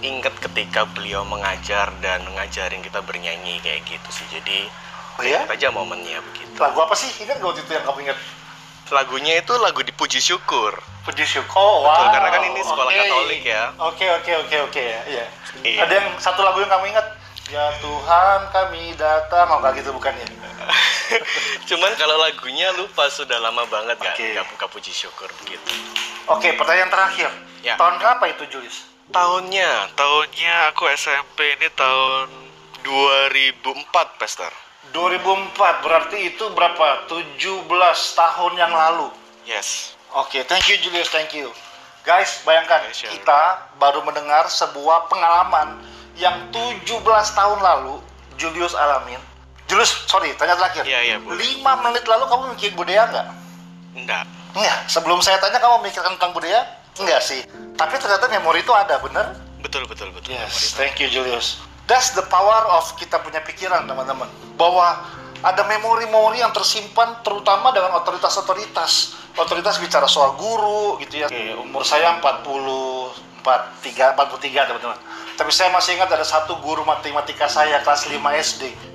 inget 0.04 0.36
ketika 0.36 0.84
beliau 0.92 1.24
mengajar 1.24 1.88
dan 2.04 2.28
ngajarin 2.28 2.84
kita 2.84 3.00
bernyanyi 3.00 3.56
kayak 3.64 3.88
gitu 3.88 4.08
sih. 4.12 4.28
Jadi 4.28 4.68
Oh 5.14 5.24
ya? 5.24 5.46
aja 5.46 5.68
momennya 5.70 6.18
begitu. 6.32 6.58
Lagu 6.58 6.78
apa 6.82 6.94
sih? 6.98 7.06
Ingat 7.22 7.38
nggak 7.38 7.48
waktu 7.54 7.62
itu 7.62 7.72
yang 7.74 7.84
kamu 7.86 7.98
ingat? 8.10 8.18
Lagunya 8.92 9.32
itu 9.40 9.52
lagu 9.62 9.80
dipuji 9.80 10.20
syukur. 10.20 10.74
Puji 11.06 11.24
syukur. 11.24 11.56
Oh, 11.56 11.86
Betul, 11.86 12.04
wow. 12.04 12.12
karena 12.12 12.28
kan 12.28 12.42
ini 12.44 12.60
sekolah 12.60 12.90
Oke. 12.90 13.00
Katolik 13.00 13.42
ya. 13.46 13.62
Oke, 13.80 14.06
oke, 14.20 14.32
oke, 14.44 14.56
oke 14.68 14.82
ya. 14.82 15.00
Iya. 15.08 15.26
Iya. 15.64 15.78
Ada 15.86 15.92
yang 16.02 16.08
satu 16.20 16.40
lagu 16.44 16.60
yang 16.60 16.68
kamu 16.68 16.92
ingat? 16.92 17.06
Ya 17.52 17.64
Tuhan 17.80 18.40
kami 18.50 18.96
datang. 18.96 19.46
Oh, 19.52 19.58
nggak 19.60 19.80
gitu 19.80 19.92
bukan 19.92 20.12
ya? 20.16 20.26
Cuman 21.68 21.92
kalau 22.00 22.16
lagunya 22.16 22.72
lupa 22.76 23.08
sudah 23.12 23.36
lama 23.36 23.68
banget 23.68 24.00
Oke. 24.00 24.32
nggak 24.32 24.48
buka 24.56 24.66
puji 24.72 24.92
syukur 24.92 25.28
begitu. 25.44 25.72
Oke, 26.28 26.56
pertanyaan 26.56 26.88
terakhir. 26.88 27.28
Ya. 27.60 27.76
Tahun 27.76 28.00
berapa 28.00 28.24
itu 28.32 28.48
Julius? 28.48 28.88
Tahunnya, 29.12 29.92
tahunnya 29.92 30.72
aku 30.72 30.88
SMP 30.96 31.60
ini 31.60 31.68
tahun 31.76 32.28
2004, 32.80 34.20
Pester. 34.20 34.52
2004 34.94 35.58
berarti 35.82 36.18
itu 36.30 36.44
berapa? 36.54 37.10
17 37.10 37.66
tahun 38.14 38.52
yang 38.54 38.70
lalu. 38.70 39.10
Yes. 39.42 39.98
Oke, 40.14 40.46
thank 40.46 40.70
you 40.70 40.78
Julius, 40.78 41.10
thank 41.10 41.34
you. 41.34 41.50
Guys, 42.06 42.38
bayangkan 42.46 42.86
sure. 42.94 43.10
kita 43.10 43.74
baru 43.82 44.06
mendengar 44.06 44.46
sebuah 44.46 45.10
pengalaman 45.10 45.82
yang 46.14 46.46
17 46.54 46.86
tahun 47.34 47.58
lalu 47.58 47.98
Julius 48.38 48.78
alamin. 48.78 49.18
Julius, 49.66 50.06
sorry, 50.06 50.30
tanya 50.38 50.54
terakhir. 50.54 50.86
Iya, 50.86 51.00
iya, 51.02 51.16
boleh. 51.18 51.42
5 51.42 51.84
menit 51.90 52.04
lalu 52.06 52.24
kamu 52.30 52.42
mikirin 52.54 52.74
budaya 52.78 53.02
nggak? 53.10 53.28
Enggak. 53.98 54.24
Enggak. 54.54 54.78
Sebelum 54.86 55.18
saya 55.18 55.42
tanya 55.42 55.58
kamu 55.58 55.82
mikirkan 55.82 56.14
tentang 56.14 56.30
budaya? 56.30 56.62
Enggak 56.94 57.18
sih. 57.26 57.42
Tapi 57.74 57.98
ternyata 57.98 58.30
memori 58.30 58.62
itu 58.62 58.70
ada, 58.70 59.02
bener? 59.02 59.34
Betul, 59.58 59.90
betul, 59.90 60.14
betul. 60.14 60.38
Yes, 60.38 60.78
thank 60.78 61.02
you 61.02 61.10
Julius. 61.10 61.58
That's 61.84 62.16
the 62.16 62.24
power 62.32 62.64
of 62.72 62.96
kita 62.96 63.20
punya 63.20 63.44
pikiran 63.44 63.84
teman-teman. 63.84 64.28
Bahwa 64.56 65.04
ada 65.44 65.62
memori-memori 65.68 66.40
yang 66.40 66.56
tersimpan 66.56 67.20
terutama 67.20 67.68
dengan 67.76 67.92
otoritas-otoritas. 68.00 69.20
Otoritas 69.36 69.76
bicara 69.76 70.08
soal 70.08 70.32
guru 70.40 70.96
gitu 71.04 71.20
ya. 71.20 71.28
Oke, 71.28 71.52
umur 71.60 71.84
saya 71.84 72.16
44, 72.22 73.44
43 73.44 74.16
teman-teman. 74.64 74.98
Tapi 75.34 75.50
saya 75.52 75.68
masih 75.74 75.98
ingat 75.98 76.08
ada 76.08 76.24
satu 76.24 76.56
guru 76.64 76.86
matematika 76.86 77.50
saya 77.50 77.82
kelas 77.84 78.08
5 78.08 78.16
SD. 78.40 78.93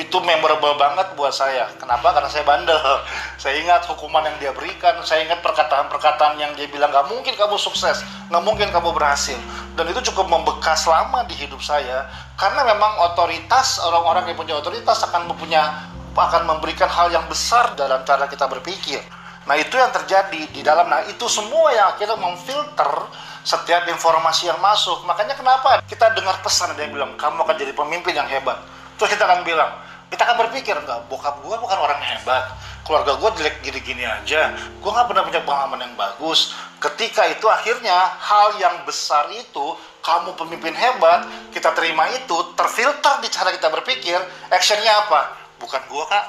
Itu 0.00 0.16
memorable 0.24 0.80
banget 0.80 1.12
buat 1.12 1.36
saya. 1.36 1.68
Kenapa? 1.76 2.16
Karena 2.16 2.32
saya 2.32 2.40
bandel. 2.48 2.80
Saya 3.42 3.56
ingat 3.60 3.84
hukuman 3.84 4.24
yang 4.24 4.36
dia 4.40 4.52
berikan. 4.56 5.00
Saya 5.04 5.28
ingat 5.28 5.44
perkataan-perkataan 5.44 6.40
yang 6.40 6.52
dia 6.56 6.68
bilang 6.72 6.88
nggak 6.88 7.08
mungkin 7.12 7.36
kamu 7.36 7.56
sukses, 7.60 8.00
nggak 8.32 8.44
mungkin 8.44 8.68
kamu 8.72 8.92
berhasil. 8.96 9.36
Dan 9.76 9.88
itu 9.92 10.12
cukup 10.12 10.28
membekas 10.28 10.88
lama 10.88 11.24
di 11.28 11.36
hidup 11.36 11.60
saya. 11.60 12.08
Karena 12.36 12.64
memang 12.64 13.12
otoritas 13.12 13.80
orang-orang 13.80 14.28
yang 14.32 14.36
punya 14.36 14.54
otoritas 14.56 15.04
akan 15.04 15.28
mempunyai 15.28 15.68
akan 16.16 16.42
memberikan 16.44 16.88
hal 16.88 17.08
yang 17.08 17.24
besar 17.28 17.72
dalam 17.76 18.04
cara 18.04 18.28
kita 18.28 18.44
berpikir. 18.44 19.00
Nah 19.48 19.56
itu 19.56 19.72
yang 19.76 19.88
terjadi 19.88 20.52
di 20.52 20.60
dalam. 20.60 20.88
Nah 20.88 21.04
itu 21.08 21.24
semua 21.32 21.72
yang 21.72 21.96
akhirnya 21.96 22.16
memfilter 22.20 22.92
setiap 23.40 23.88
informasi 23.88 24.52
yang 24.52 24.60
masuk. 24.60 25.00
Makanya 25.08 25.32
kenapa 25.32 25.80
kita 25.88 26.12
dengar 26.12 26.40
pesan 26.44 26.76
yang 26.76 26.92
bilang 26.92 27.16
kamu 27.16 27.40
akan 27.40 27.56
jadi 27.56 27.72
pemimpin 27.72 28.12
yang 28.12 28.28
hebat. 28.28 28.60
Terus 29.00 29.16
kita 29.16 29.24
akan 29.24 29.40
bilang, 29.48 29.80
kita 30.10 30.26
akan 30.26 30.36
berpikir 30.46 30.74
enggak, 30.74 31.06
bokap 31.06 31.38
gue 31.38 31.54
bukan 31.54 31.78
orang 31.78 32.02
hebat, 32.02 32.50
keluarga 32.82 33.14
gue 33.14 33.30
jelek 33.38 33.62
gini-gini 33.62 34.02
aja, 34.02 34.50
gue 34.58 34.90
nggak 34.90 35.06
pernah 35.06 35.22
punya 35.22 35.40
pengalaman 35.46 35.86
yang 35.86 35.94
bagus. 35.94 36.58
Ketika 36.82 37.30
itu 37.30 37.46
akhirnya 37.46 37.94
hal 38.18 38.58
yang 38.58 38.82
besar 38.82 39.30
itu, 39.30 39.78
kamu 40.02 40.34
pemimpin 40.34 40.74
hebat, 40.74 41.30
kita 41.54 41.70
terima 41.78 42.10
itu, 42.10 42.36
terfilter 42.58 43.22
di 43.22 43.30
cara 43.30 43.54
kita 43.54 43.70
berpikir, 43.70 44.18
actionnya 44.50 45.06
apa? 45.06 45.38
Bukan 45.62 45.78
gue 45.86 46.04
kak, 46.10 46.24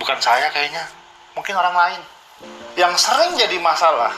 bukan 0.00 0.18
saya 0.24 0.48
kayaknya, 0.48 0.88
mungkin 1.36 1.52
orang 1.52 1.76
lain. 1.76 2.00
Yang 2.80 3.04
sering 3.04 3.36
jadi 3.36 3.60
masalah, 3.60 4.16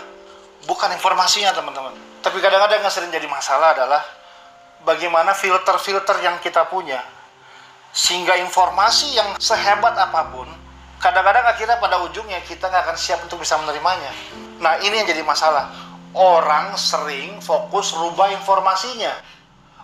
bukan 0.71 0.95
informasinya 0.95 1.51
teman-teman, 1.51 1.91
tapi 2.23 2.39
kadang-kadang 2.39 2.87
yang 2.87 2.95
sering 2.95 3.11
jadi 3.11 3.27
masalah 3.27 3.75
adalah 3.75 4.07
bagaimana 4.87 5.35
filter-filter 5.35 6.23
yang 6.23 6.39
kita 6.39 6.71
punya 6.71 7.03
sehingga 7.95 8.35
informasi 8.43 9.15
yang 9.15 9.39
sehebat 9.39 9.95
apa 9.95 10.35
pun 10.35 10.51
kadang-kadang 10.99 11.47
akhirnya 11.47 11.79
pada 11.79 12.03
ujungnya 12.03 12.43
kita 12.43 12.67
nggak 12.67 12.91
akan 12.91 12.99
siap 12.99 13.23
untuk 13.23 13.39
bisa 13.39 13.55
menerimanya 13.63 14.11
nah 14.59 14.75
ini 14.83 14.99
yang 14.99 15.07
jadi 15.07 15.23
masalah 15.23 15.71
orang 16.11 16.75
sering 16.75 17.39
fokus 17.39 17.95
rubah 17.95 18.35
informasinya 18.35 19.15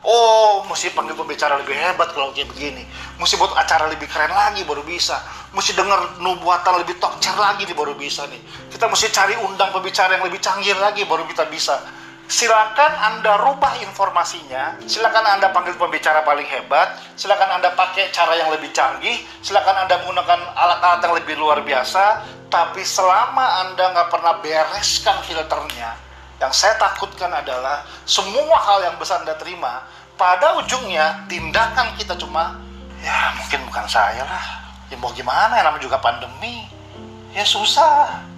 Oh, 0.00 0.64
mesti 0.64 0.96
panggil 0.96 1.12
pembicara 1.12 1.60
lebih 1.60 1.76
hebat 1.76 2.16
kalau 2.16 2.32
kayak 2.32 2.48
begini. 2.48 2.88
Mesti 3.20 3.36
buat 3.36 3.52
acara 3.52 3.84
lebih 3.92 4.08
keren 4.08 4.32
lagi 4.32 4.64
baru 4.64 4.80
bisa. 4.80 5.20
Mesti 5.52 5.76
denger 5.76 6.24
nubuatan 6.24 6.80
lebih 6.80 6.96
tokcer 6.96 7.36
lagi 7.36 7.68
nih 7.68 7.76
baru 7.76 7.92
bisa 7.92 8.24
nih. 8.32 8.40
Kita 8.72 8.88
mesti 8.88 9.12
cari 9.12 9.36
undang 9.44 9.68
pembicara 9.76 10.16
yang 10.16 10.24
lebih 10.24 10.40
canggih 10.40 10.72
lagi 10.80 11.04
baru 11.04 11.28
kita 11.28 11.44
bisa. 11.52 11.76
Silakan 12.30 12.94
Anda 12.94 13.42
rubah 13.42 13.74
informasinya. 13.82 14.78
Silakan 14.86 15.34
Anda 15.34 15.50
panggil 15.50 15.74
pembicara 15.74 16.22
paling 16.22 16.46
hebat. 16.46 17.02
Silakan 17.18 17.58
Anda 17.58 17.74
pakai 17.74 18.14
cara 18.14 18.38
yang 18.38 18.54
lebih 18.54 18.70
canggih. 18.70 19.18
Silakan 19.42 19.82
Anda 19.82 19.98
menggunakan 20.06 20.54
alat-alat 20.54 21.02
yang 21.02 21.14
lebih 21.18 21.34
luar 21.42 21.58
biasa. 21.66 22.22
Tapi 22.46 22.86
selama 22.86 23.66
Anda 23.66 23.82
nggak 23.82 24.14
pernah 24.14 24.38
bereskan 24.38 25.18
filternya, 25.26 25.98
yang 26.38 26.54
saya 26.54 26.78
takutkan 26.78 27.34
adalah 27.34 27.82
semua 28.06 28.58
hal 28.62 28.86
yang 28.86 28.94
bisa 29.02 29.18
Anda 29.18 29.34
terima, 29.34 29.82
pada 30.14 30.54
ujungnya 30.62 31.26
tindakan 31.26 31.98
kita 31.98 32.14
cuma, 32.14 32.62
ya 33.02 33.34
mungkin 33.42 33.66
bukan 33.66 33.90
saya 33.90 34.22
lah. 34.22 34.46
Ya 34.86 34.94
mau 35.02 35.10
gimana, 35.10 35.58
ya 35.58 35.66
namanya 35.66 35.82
juga 35.82 35.98
pandemi. 35.98 36.70
Ya 37.34 37.42
susah. 37.42 38.29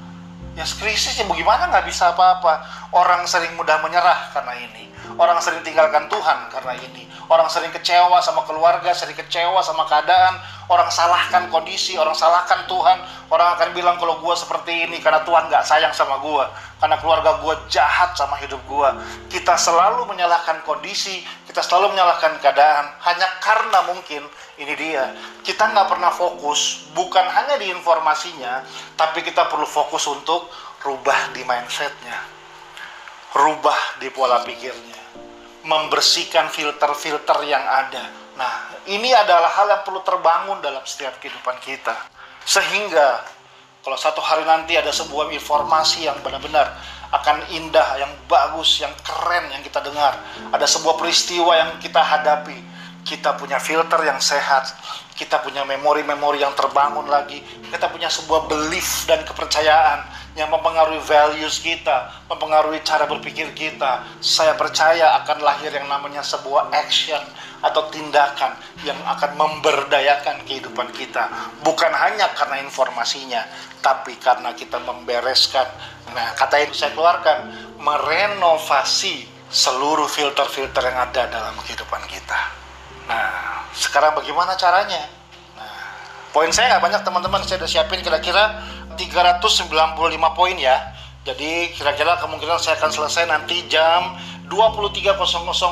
Ya 0.53 0.69
krisis, 0.69 1.17
ya 1.17 1.25
mau 1.25 1.33
gimana 1.33 1.65
nggak 1.73 1.89
bisa 1.89 2.13
apa-apa. 2.13 2.61
Orang 2.93 3.25
sering 3.25 3.57
mudah 3.57 3.81
menyerah 3.81 4.29
karena 4.37 4.53
ini. 4.61 4.93
Orang 5.17 5.41
sering 5.41 5.65
tinggalkan 5.65 6.13
Tuhan 6.13 6.39
karena 6.53 6.77
ini. 6.77 7.09
Orang 7.33 7.49
sering 7.49 7.73
kecewa 7.73 8.21
sama 8.21 8.45
keluarga, 8.45 8.93
sering 8.93 9.17
kecewa 9.17 9.65
sama 9.65 9.89
keadaan. 9.89 10.37
Orang 10.69 10.93
salahkan 10.93 11.49
kondisi, 11.49 11.97
orang 11.97 12.13
salahkan 12.13 12.69
Tuhan. 12.69 13.01
Orang 13.33 13.57
akan 13.57 13.73
bilang 13.73 13.97
kalau 13.97 14.21
gua 14.21 14.37
seperti 14.37 14.93
ini 14.93 15.01
karena 15.01 15.25
Tuhan 15.25 15.49
nggak 15.49 15.65
sayang 15.65 15.97
sama 15.97 16.21
gua. 16.21 16.53
Karena 16.83 16.99
keluarga 16.99 17.39
gua 17.39 17.63
jahat 17.71 18.19
sama 18.19 18.43
hidup 18.43 18.59
gua. 18.67 18.99
Kita 19.31 19.55
selalu 19.55 20.03
menyalahkan 20.11 20.67
kondisi, 20.67 21.23
kita 21.47 21.63
selalu 21.63 21.95
menyalahkan 21.95 22.43
keadaan. 22.43 22.99
Hanya 23.07 23.39
karena 23.39 23.87
mungkin 23.87 24.27
ini 24.59 24.75
dia. 24.75 25.15
Kita 25.47 25.71
nggak 25.71 25.87
pernah 25.87 26.11
fokus, 26.11 26.91
bukan 26.91 27.23
hanya 27.23 27.55
di 27.63 27.71
informasinya, 27.71 28.67
tapi 28.99 29.23
kita 29.23 29.47
perlu 29.47 29.71
fokus 29.71 30.11
untuk 30.11 30.51
rubah 30.83 31.31
di 31.31 31.47
mindsetnya. 31.47 32.19
Rubah 33.31 34.03
di 34.03 34.11
pola 34.11 34.43
pikirnya 34.43 35.03
membersihkan 35.63 36.51
filter-filter 36.51 37.39
yang 37.47 37.63
ada. 37.63 38.11
Nah, 38.35 38.75
ini 38.91 39.15
adalah 39.15 39.51
hal 39.55 39.67
yang 39.71 39.83
perlu 39.87 40.03
terbangun 40.03 40.59
dalam 40.59 40.83
setiap 40.83 41.23
kehidupan 41.23 41.55
kita. 41.63 41.95
Sehingga 42.43 43.23
kalau 43.83 43.99
satu 43.99 44.23
hari 44.23 44.47
nanti 44.47 44.79
ada 44.79 44.95
sebuah 44.95 45.35
informasi 45.35 46.07
yang 46.07 46.15
benar-benar 46.23 46.79
akan 47.13 47.45
indah, 47.53 47.99
yang 47.99 48.13
bagus, 48.31 48.81
yang 48.81 48.95
keren 49.03 49.51
yang 49.53 49.61
kita 49.61 49.83
dengar, 49.83 50.17
ada 50.55 50.65
sebuah 50.65 50.97
peristiwa 50.97 51.53
yang 51.53 51.71
kita 51.83 51.99
hadapi, 51.99 52.57
kita 53.03 53.35
punya 53.37 53.59
filter 53.59 54.01
yang 54.07 54.23
sehat, 54.23 54.71
kita 55.19 55.43
punya 55.43 55.67
memori-memori 55.67 56.41
yang 56.41 56.55
terbangun 56.55 57.11
lagi, 57.11 57.43
kita 57.69 57.91
punya 57.91 58.07
sebuah 58.09 58.47
belief 58.49 59.05
dan 59.11 59.27
kepercayaan, 59.27 60.07
yang 60.33 60.49
mempengaruhi 60.49 61.01
values 61.05 61.61
kita, 61.61 62.25
mempengaruhi 62.29 62.81
cara 62.81 63.05
berpikir 63.05 63.53
kita. 63.53 64.09
Saya 64.25 64.57
percaya 64.57 65.21
akan 65.23 65.45
lahir 65.45 65.69
yang 65.73 65.89
namanya 65.89 66.25
sebuah 66.25 66.73
action 66.73 67.21
atau 67.63 67.87
tindakan 67.93 68.57
yang 68.83 68.99
akan 69.07 69.39
memberdayakan 69.39 70.43
kehidupan 70.49 70.89
kita. 70.97 71.29
Bukan 71.63 71.93
hanya 71.93 72.33
karena 72.35 72.65
informasinya, 72.65 73.45
tapi 73.85 74.17
karena 74.19 74.57
kita 74.57 74.81
membereskan. 74.83 75.69
Nah, 76.17 76.35
kata 76.35 76.59
yang 76.65 76.73
saya 76.75 76.91
keluarkan, 76.97 77.39
merenovasi 77.79 79.29
seluruh 79.53 80.09
filter-filter 80.09 80.81
yang 80.89 81.13
ada 81.13 81.29
dalam 81.29 81.55
kehidupan 81.61 82.03
kita. 82.09 82.41
Nah, 83.05 83.69
sekarang 83.77 84.17
bagaimana 84.17 84.57
caranya? 84.57 85.22
Poin 86.33 86.49
saya 86.49 86.77
nggak 86.77 86.83
banyak 86.89 87.03
teman-teman, 87.05 87.45
saya 87.45 87.61
udah 87.61 87.69
siapin 87.69 88.01
kira-kira 88.01 88.65
395 88.97 90.33
poin 90.33 90.57
ya. 90.57 90.81
Jadi 91.29 91.71
kira-kira 91.77 92.17
kemungkinan 92.19 92.57
saya 92.57 92.81
akan 92.81 92.89
selesai 92.89 93.29
nanti 93.29 93.69
jam 93.69 94.17
23.00 94.49 95.13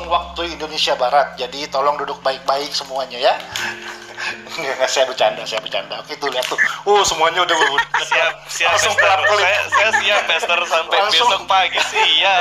waktu 0.05 0.41
Indonesia 0.53 0.93
Barat. 0.95 1.33
Jadi 1.35 1.65
tolong 1.65 1.97
duduk 1.97 2.21
baik-baik 2.21 2.69
semuanya 2.77 3.17
ya. 3.17 3.33
Nggak, 4.51 4.89
saya 4.89 5.05
bercanda, 5.09 5.41
saya 5.43 5.61
bercanda. 5.63 5.97
Oke 6.01 6.13
tuh 6.17 6.29
lihat 6.29 6.45
tuh. 6.45 6.59
Uh, 6.85 7.01
semuanya 7.01 7.41
udah 7.41 7.57
udah 7.57 8.03
Siap, 8.05 8.33
siap, 8.45 8.69
Langsung 8.75 8.93
kelap 8.99 9.21
kelip. 9.25 9.41
Saya, 9.41 9.59
saya 9.69 9.89
siap, 9.97 10.21
Pastor, 10.29 10.59
sampai 10.67 10.97
Langsung. 11.01 11.27
besok 11.31 11.43
pagi 11.49 11.79
sih, 11.89 12.09
ya. 12.21 12.35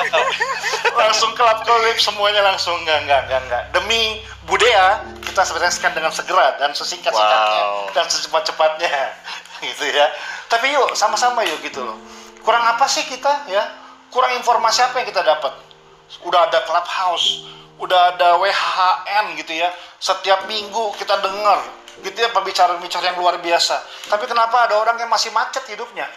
langsung 0.96 1.30
kelap 1.32 1.62
kelip 1.64 1.96
semuanya 1.96 2.42
langsung 2.44 2.75
enggak 2.82 3.06
enggak 3.06 3.20
enggak 3.28 3.40
enggak 3.46 3.62
demi 3.72 4.20
budaya 4.44 5.00
kita 5.22 5.42
bereskan 5.54 5.92
dengan 5.94 6.10
segera 6.12 6.58
dan 6.58 6.75
sesingkat 6.75 7.14
singkatnya 7.14 7.62
Wow. 7.64 7.94
dan 7.94 8.04
secepat 8.10 8.42
cepatnya 8.44 8.90
gitu 9.70 9.84
ya 9.88 10.10
tapi 10.50 10.75
yuk 10.75 10.92
sama-sama 10.99 11.46
yuk 11.46 11.62
gitu 11.62 11.80
loh 11.87 11.96
kurang 12.42 12.64
apa 12.66 12.84
sih 12.90 13.06
kita 13.06 13.46
ya 13.49 13.62
kurang 14.10 14.34
informasi 14.37 14.82
apa 14.82 15.00
yang 15.00 15.08
kita 15.08 15.22
dapat 15.22 15.52
udah 16.26 16.50
ada 16.50 16.58
clubhouse 16.66 17.46
udah 17.80 18.14
ada 18.16 18.37
WHN 18.37 19.40
gitu 19.40 19.52
ya. 19.56 19.72
Setiap 19.96 20.44
minggu 20.46 20.94
kita 21.00 21.16
dengar 21.25 21.64
gitu 22.00 22.16
ya 22.16 22.30
pembicaraan-pembicaraan 22.32 23.12
yang 23.12 23.18
luar 23.18 23.37
biasa. 23.40 23.76
Tapi 24.08 24.25
kenapa 24.28 24.68
ada 24.68 24.80
orang 24.80 24.96
yang 25.00 25.10
masih 25.10 25.32
macet 25.32 25.64
hidupnya? 25.68 26.08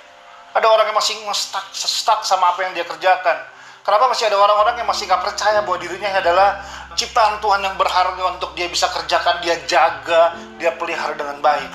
Ada 0.54 0.68
orang 0.70 0.86
yang 0.92 0.98
masih 0.98 1.18
ngestak 1.26 1.66
stuck 1.74 2.22
sama 2.24 2.54
apa 2.54 2.68
yang 2.68 2.78
dia 2.78 2.86
kerjakan. 2.86 3.38
Kenapa 3.84 4.16
masih 4.16 4.32
ada 4.32 4.40
orang-orang 4.40 4.80
yang 4.80 4.88
masih 4.88 5.12
nggak 5.12 5.24
percaya 5.28 5.60
bahwa 5.66 5.76
dirinya 5.76 6.08
adalah 6.16 6.64
ciptaan 6.96 7.44
Tuhan 7.44 7.68
yang 7.68 7.76
berharga 7.76 8.24
untuk 8.32 8.56
dia 8.56 8.72
bisa 8.72 8.88
kerjakan 8.88 9.44
dia 9.44 9.60
jaga 9.68 10.40
dia 10.56 10.72
pelihara 10.80 11.20
dengan 11.20 11.44
baik. 11.44 11.68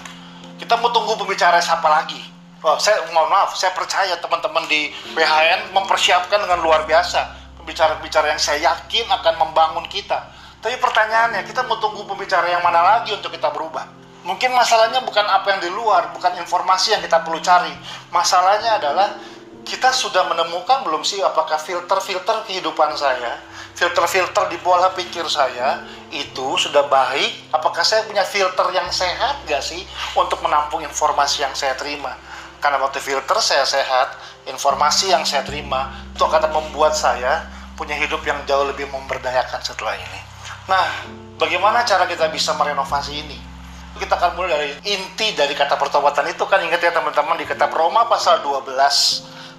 Kita 0.57 0.81
mau 0.81 0.89
tunggu 0.89 1.21
pembicara 1.21 1.61
siapa 1.61 1.85
lagi? 1.85 2.19
Oh, 2.65 2.75
saya 2.81 3.05
mohon 3.15 3.31
maaf, 3.31 3.55
saya 3.55 3.71
percaya 3.71 4.19
teman-teman 4.19 4.67
di 4.67 4.91
PHN 5.15 5.71
mempersiapkan 5.71 6.43
dengan 6.43 6.59
luar 6.59 6.83
biasa 6.89 7.48
pembicara-pembicara 7.69 8.33
yang 8.33 8.41
saya 8.41 8.65
yakin 8.65 9.05
akan 9.13 9.35
membangun 9.45 9.85
kita. 9.93 10.33
Tapi 10.65 10.81
pertanyaannya, 10.81 11.45
kita 11.45 11.69
mau 11.69 11.77
tunggu 11.77 12.09
pembicara 12.09 12.49
yang 12.49 12.65
mana 12.65 12.81
lagi 12.81 13.13
untuk 13.13 13.29
kita 13.29 13.53
berubah? 13.53 13.85
Mungkin 14.25 14.57
masalahnya 14.57 15.05
bukan 15.05 15.29
apa 15.29 15.53
yang 15.53 15.61
di 15.61 15.69
luar, 15.69 16.09
bukan 16.17 16.33
informasi 16.41 16.97
yang 16.97 17.05
kita 17.05 17.21
perlu 17.21 17.45
cari. 17.45 17.71
Masalahnya 18.09 18.81
adalah 18.81 19.21
kita 19.69 19.93
sudah 19.93 20.33
menemukan 20.33 20.81
belum 20.89 21.05
sih 21.05 21.21
apakah 21.21 21.61
filter-filter 21.61 22.49
kehidupan 22.49 22.97
saya, 22.97 23.37
filter-filter 23.77 24.49
di 24.49 24.57
pola 24.65 24.89
pikir 24.97 25.29
saya 25.29 25.85
itu 26.09 26.57
sudah 26.57 26.89
baik? 26.89 27.53
Apakah 27.53 27.85
saya 27.85 28.09
punya 28.09 28.25
filter 28.25 28.65
yang 28.73 28.89
sehat 28.89 29.45
gak 29.45 29.61
sih 29.61 29.85
untuk 30.17 30.41
menampung 30.41 30.81
informasi 30.81 31.45
yang 31.45 31.53
saya 31.53 31.77
terima? 31.77 32.17
Karena 32.59 32.81
waktu 32.81 32.99
filter 32.99 33.39
saya 33.39 33.63
sehat, 33.63 34.19
informasi 34.49 35.13
yang 35.13 35.23
saya 35.23 35.47
terima 35.47 35.95
itu 36.11 36.25
akan 36.25 36.51
membuat 36.51 36.97
saya 36.97 37.58
punya 37.79 37.95
hidup 37.95 38.27
yang 38.27 38.43
jauh 38.43 38.67
lebih 38.67 38.91
memberdayakan 38.91 39.63
setelah 39.63 39.95
ini. 39.95 40.21
Nah, 40.67 41.07
bagaimana 41.39 41.87
cara 41.87 42.11
kita 42.11 42.27
bisa 42.35 42.59
merenovasi 42.59 43.15
ini? 43.15 43.39
Kita 43.95 44.19
akan 44.19 44.35
mulai 44.35 44.51
dari 44.51 44.71
inti 44.99 45.33
dari 45.39 45.55
kata 45.55 45.79
pertobatan 45.79 46.27
itu 46.27 46.43
kan 46.51 46.59
ingat 46.59 46.83
ya 46.83 46.91
teman-teman 46.91 47.39
di 47.39 47.47
kitab 47.47 47.71
Roma 47.71 48.07
pasal 48.11 48.43
12 48.43 48.75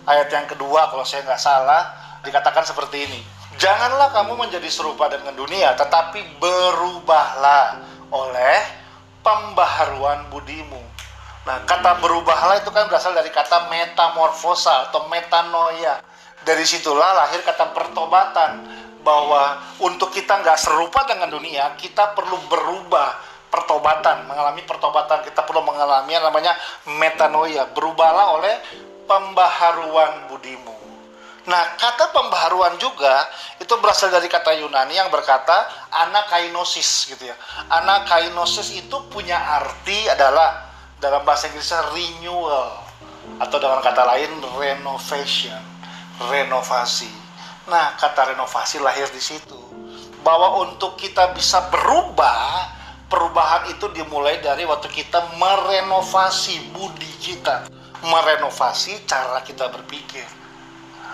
ayat 0.08 0.28
yang 0.32 0.48
kedua 0.48 0.88
kalau 0.92 1.04
saya 1.04 1.24
nggak 1.28 1.42
salah 1.42 1.84
dikatakan 2.24 2.68
seperti 2.68 3.08
ini. 3.08 3.20
Janganlah 3.60 4.16
kamu 4.16 4.40
menjadi 4.40 4.70
serupa 4.72 5.12
dengan 5.12 5.36
dunia, 5.36 5.76
tetapi 5.76 6.40
berubahlah 6.40 7.84
oleh 8.08 8.60
pembaharuan 9.20 10.32
budimu. 10.32 10.80
Nah, 11.44 11.66
kata 11.68 12.00
berubahlah 12.00 12.62
itu 12.62 12.72
kan 12.72 12.88
berasal 12.88 13.12
dari 13.12 13.34
kata 13.34 13.68
metamorfosa 13.68 14.88
atau 14.88 15.10
metanoia. 15.12 16.00
Dari 16.44 16.64
situlah 16.64 17.14
lahir 17.26 17.44
kata 17.44 17.76
pertobatan 17.76 18.64
bahwa 19.04 19.60
untuk 19.84 20.12
kita 20.12 20.40
nggak 20.40 20.60
serupa 20.60 21.08
dengan 21.08 21.32
dunia, 21.32 21.76
kita 21.76 22.16
perlu 22.16 22.40
berubah 22.48 23.16
pertobatan, 23.50 24.30
mengalami 24.30 24.62
pertobatan. 24.64 25.26
Kita 25.26 25.44
perlu 25.44 25.66
mengalami 25.66 26.16
yang 26.16 26.26
namanya 26.26 26.56
metanoia, 26.86 27.68
berubahlah 27.74 28.40
oleh 28.40 28.56
pembaharuan 29.10 30.30
budimu. 30.30 30.80
Nah, 31.50 31.64
kata 31.82 32.14
pembaharuan 32.14 32.78
juga 32.78 33.26
itu 33.58 33.74
berasal 33.82 34.14
dari 34.14 34.30
kata 34.30 34.54
Yunani 34.62 34.94
yang 34.94 35.10
berkata 35.10 35.66
anakainosis 35.90 37.10
gitu 37.10 37.26
ya. 37.26 37.34
Anakainosis 37.74 38.70
itu 38.78 38.98
punya 39.10 39.40
arti 39.40 40.06
adalah 40.14 40.70
dalam 41.02 41.26
bahasa 41.26 41.50
Inggrisnya 41.50 41.90
renewal 41.90 42.86
atau 43.42 43.58
dengan 43.58 43.82
kata 43.82 44.04
lain 44.14 44.32
renovation, 44.62 45.64
renovasi. 46.20 47.08
Nah, 47.72 47.96
kata 47.96 48.36
renovasi 48.36 48.84
lahir 48.84 49.08
di 49.14 49.22
situ. 49.24 49.56
Bahwa 50.20 50.68
untuk 50.68 51.00
kita 51.00 51.32
bisa 51.32 51.72
berubah, 51.72 52.68
perubahan 53.08 53.72
itu 53.72 53.88
dimulai 53.96 54.44
dari 54.44 54.68
waktu 54.68 54.92
kita 54.92 55.40
merenovasi 55.40 56.76
budi 56.76 57.10
kita, 57.24 57.72
merenovasi 58.04 59.08
cara 59.08 59.40
kita 59.48 59.72
berpikir. 59.72 60.28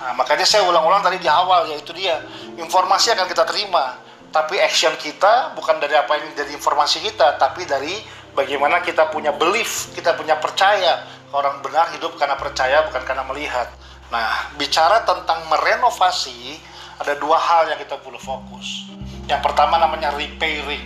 Nah, 0.01 0.13
makanya 0.17 0.43
saya 0.43 0.67
ulang-ulang 0.67 1.01
tadi 1.01 1.21
di 1.21 1.29
awal 1.29 1.71
yaitu 1.71 1.95
dia 1.95 2.19
informasi 2.59 3.15
akan 3.15 3.25
kita 3.29 3.47
terima, 3.47 3.97
tapi 4.29 4.59
action 4.59 4.91
kita 4.99 5.55
bukan 5.55 5.79
dari 5.79 5.95
apa 5.95 6.19
yang 6.19 6.35
dari 6.35 6.51
informasi 6.51 6.99
kita, 6.99 7.39
tapi 7.39 7.63
dari 7.63 7.95
bagaimana 8.35 8.83
kita 8.83 9.07
punya 9.09 9.31
belief, 9.31 9.95
kita 9.95 10.11
punya 10.19 10.35
percaya 10.35 11.07
orang 11.31 11.63
benar 11.63 11.87
hidup 11.95 12.19
karena 12.19 12.35
percaya 12.35 12.83
bukan 12.91 13.01
karena 13.07 13.23
melihat. 13.23 13.71
Nah, 14.13 14.53
bicara 14.59 15.01
tentang 15.01 15.49
merenovasi 15.49 16.61
ada 17.01 17.13
dua 17.17 17.35
hal 17.41 17.73
yang 17.73 17.79
kita 17.81 17.97
perlu 17.99 18.21
fokus. 18.21 18.89
Yang 19.25 19.41
pertama 19.41 19.81
namanya 19.81 20.13
repairing, 20.13 20.85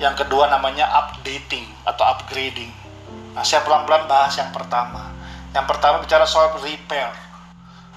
yang 0.00 0.16
kedua 0.16 0.48
namanya 0.48 0.88
updating 1.04 1.68
atau 1.84 2.04
upgrading. 2.16 2.72
Nah, 3.36 3.44
saya 3.44 3.60
pelan-pelan 3.60 4.08
bahas 4.08 4.32
yang 4.40 4.48
pertama. 4.48 5.12
Yang 5.52 5.66
pertama 5.68 6.00
bicara 6.00 6.24
soal 6.24 6.56
repair. 6.60 7.12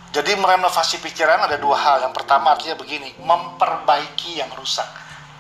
Jadi 0.10 0.34
merenovasi 0.36 1.00
pikiran 1.06 1.46
ada 1.46 1.56
dua 1.62 1.78
hal. 1.78 1.98
Yang 2.04 2.14
pertama 2.18 2.58
artinya 2.58 2.76
begini, 2.76 3.14
memperbaiki 3.22 4.42
yang 4.42 4.50
rusak. 4.58 4.88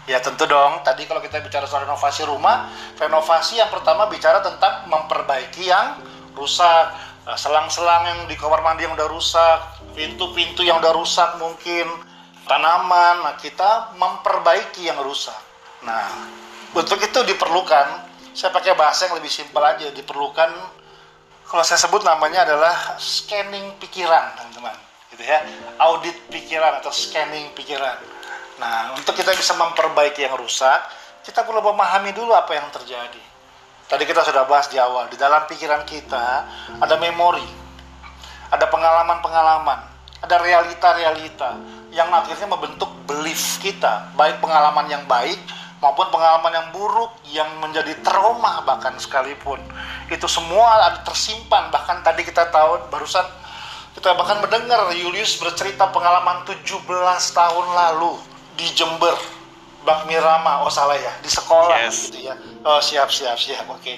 Ya 0.08 0.18
tentu 0.18 0.50
dong, 0.50 0.82
tadi 0.82 1.06
kalau 1.06 1.22
kita 1.22 1.38
bicara 1.38 1.70
soal 1.70 1.86
renovasi 1.86 2.26
rumah, 2.26 2.66
renovasi 2.98 3.62
yang 3.62 3.70
pertama 3.70 4.10
bicara 4.10 4.42
tentang 4.42 4.90
memperbaiki 4.90 5.70
yang 5.70 6.02
rusak. 6.34 6.96
Nah, 7.30 7.38
Selang-selang 7.38 8.10
yang 8.10 8.20
di 8.26 8.34
kamar 8.34 8.66
mandi 8.66 8.90
yang 8.90 8.98
udah 8.98 9.06
rusak, 9.06 9.86
pintu-pintu 9.94 10.66
yang 10.66 10.82
udah 10.82 10.98
rusak 10.98 11.38
mungkin, 11.38 11.86
tanaman, 12.50 13.22
nah 13.22 13.38
kita 13.38 13.94
memperbaiki 14.02 14.90
yang 14.90 14.98
rusak. 15.06 15.38
Nah, 15.86 16.10
untuk 16.74 16.98
itu 16.98 17.22
diperlukan, 17.30 18.10
saya 18.34 18.50
pakai 18.50 18.74
bahasa 18.74 19.06
yang 19.06 19.22
lebih 19.22 19.30
simpel 19.30 19.62
aja, 19.62 19.94
diperlukan 19.94 20.50
kalau 21.46 21.62
saya 21.62 21.78
sebut 21.78 22.02
namanya 22.02 22.50
adalah 22.50 22.98
scanning 22.98 23.78
pikiran, 23.78 24.34
teman-teman. 24.34 24.74
Gitu 25.14 25.22
ya. 25.22 25.46
Audit 25.86 26.18
pikiran 26.34 26.82
atau 26.82 26.90
scanning 26.90 27.54
pikiran. 27.54 28.02
Nah, 28.58 28.98
untuk 28.98 29.14
kita 29.14 29.38
bisa 29.38 29.54
memperbaiki 29.54 30.26
yang 30.26 30.34
rusak, 30.34 30.82
kita 31.22 31.46
perlu 31.46 31.62
memahami 31.62 32.10
dulu 32.10 32.34
apa 32.34 32.58
yang 32.58 32.66
terjadi. 32.74 33.29
Tadi 33.90 34.06
kita 34.06 34.22
sudah 34.22 34.46
bahas 34.46 34.70
di 34.70 34.78
awal, 34.78 35.10
di 35.10 35.18
dalam 35.18 35.50
pikiran 35.50 35.82
kita 35.82 36.46
ada 36.78 36.96
memori, 37.02 37.42
ada 38.54 38.70
pengalaman-pengalaman, 38.70 39.82
ada 40.22 40.36
realita-realita 40.38 41.58
yang 41.90 42.14
akhirnya 42.14 42.46
membentuk 42.46 42.94
belief 43.10 43.58
kita, 43.58 44.14
baik 44.14 44.38
pengalaman 44.46 44.86
yang 44.94 45.02
baik 45.10 45.42
maupun 45.82 46.06
pengalaman 46.14 46.54
yang 46.54 46.68
buruk 46.70 47.18
yang 47.34 47.50
menjadi 47.66 47.98
trauma 48.06 48.62
bahkan 48.62 48.94
sekalipun. 49.02 49.58
Itu 50.06 50.30
semua 50.30 50.86
ada 50.86 51.02
tersimpan, 51.02 51.74
bahkan 51.74 52.06
tadi 52.06 52.22
kita 52.22 52.46
tahu 52.54 52.94
barusan 52.94 53.26
kita 53.98 54.14
bahkan 54.14 54.38
mendengar 54.38 54.86
Julius 54.94 55.42
bercerita 55.42 55.90
pengalaman 55.90 56.46
17 56.46 56.86
tahun 57.34 57.66
lalu 57.74 58.22
di 58.54 58.70
Jember. 58.78 59.39
Bakmi 59.80 60.16
Rama, 60.20 60.68
oh 60.68 60.72
salah 60.72 61.00
ya, 61.00 61.14
di 61.24 61.32
sekolah 61.32 61.88
Yes. 61.88 62.12
gitu 62.12 62.28
ya. 62.28 62.36
Oh 62.68 62.84
siap 62.84 63.08
siap 63.08 63.40
siap, 63.40 63.64
oke. 63.68 63.94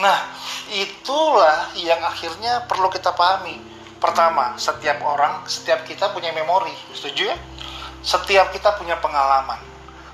Nah 0.00 0.32
itulah 0.72 1.70
yang 1.76 2.00
akhirnya 2.00 2.64
perlu 2.64 2.88
kita 2.88 3.12
pahami 3.12 3.76
Pertama, 3.96 4.52
setiap 4.60 5.00
orang, 5.00 5.40
setiap 5.48 5.80
kita 5.88 6.12
punya 6.12 6.28
memori, 6.36 6.72
setuju 6.92 7.32
ya? 7.32 7.36
Setiap 8.04 8.52
kita 8.52 8.76
punya 8.76 9.00
pengalaman, 9.00 9.56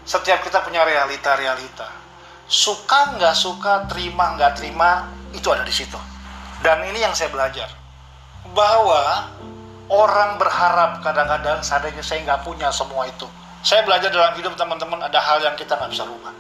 setiap 0.06 0.38
kita 0.46 0.62
punya 0.62 0.86
realita-realita. 0.86 1.90
Suka 2.46 3.18
nggak 3.18 3.34
suka, 3.34 3.90
terima 3.90 4.38
nggak 4.38 4.62
terima, 4.62 5.10
itu 5.34 5.44
ada 5.50 5.66
di 5.66 5.74
situ. 5.74 5.98
Dan 6.62 6.86
ini 6.86 7.02
yang 7.02 7.10
saya 7.10 7.34
belajar, 7.34 7.74
bahwa 8.54 9.34
orang 9.90 10.38
berharap 10.38 11.02
kadang-kadang 11.02 11.58
seandainya 11.66 12.06
saya 12.06 12.22
nggak 12.22 12.46
punya 12.46 12.70
semua 12.70 13.10
itu. 13.10 13.26
Saya 13.62 13.86
belajar 13.86 14.10
dalam 14.10 14.34
hidup 14.34 14.58
teman-teman 14.58 15.06
ada 15.06 15.22
hal 15.22 15.38
yang 15.38 15.54
kita 15.54 15.78
nggak 15.78 15.94
bisa 15.94 16.02
rubah. 16.02 16.34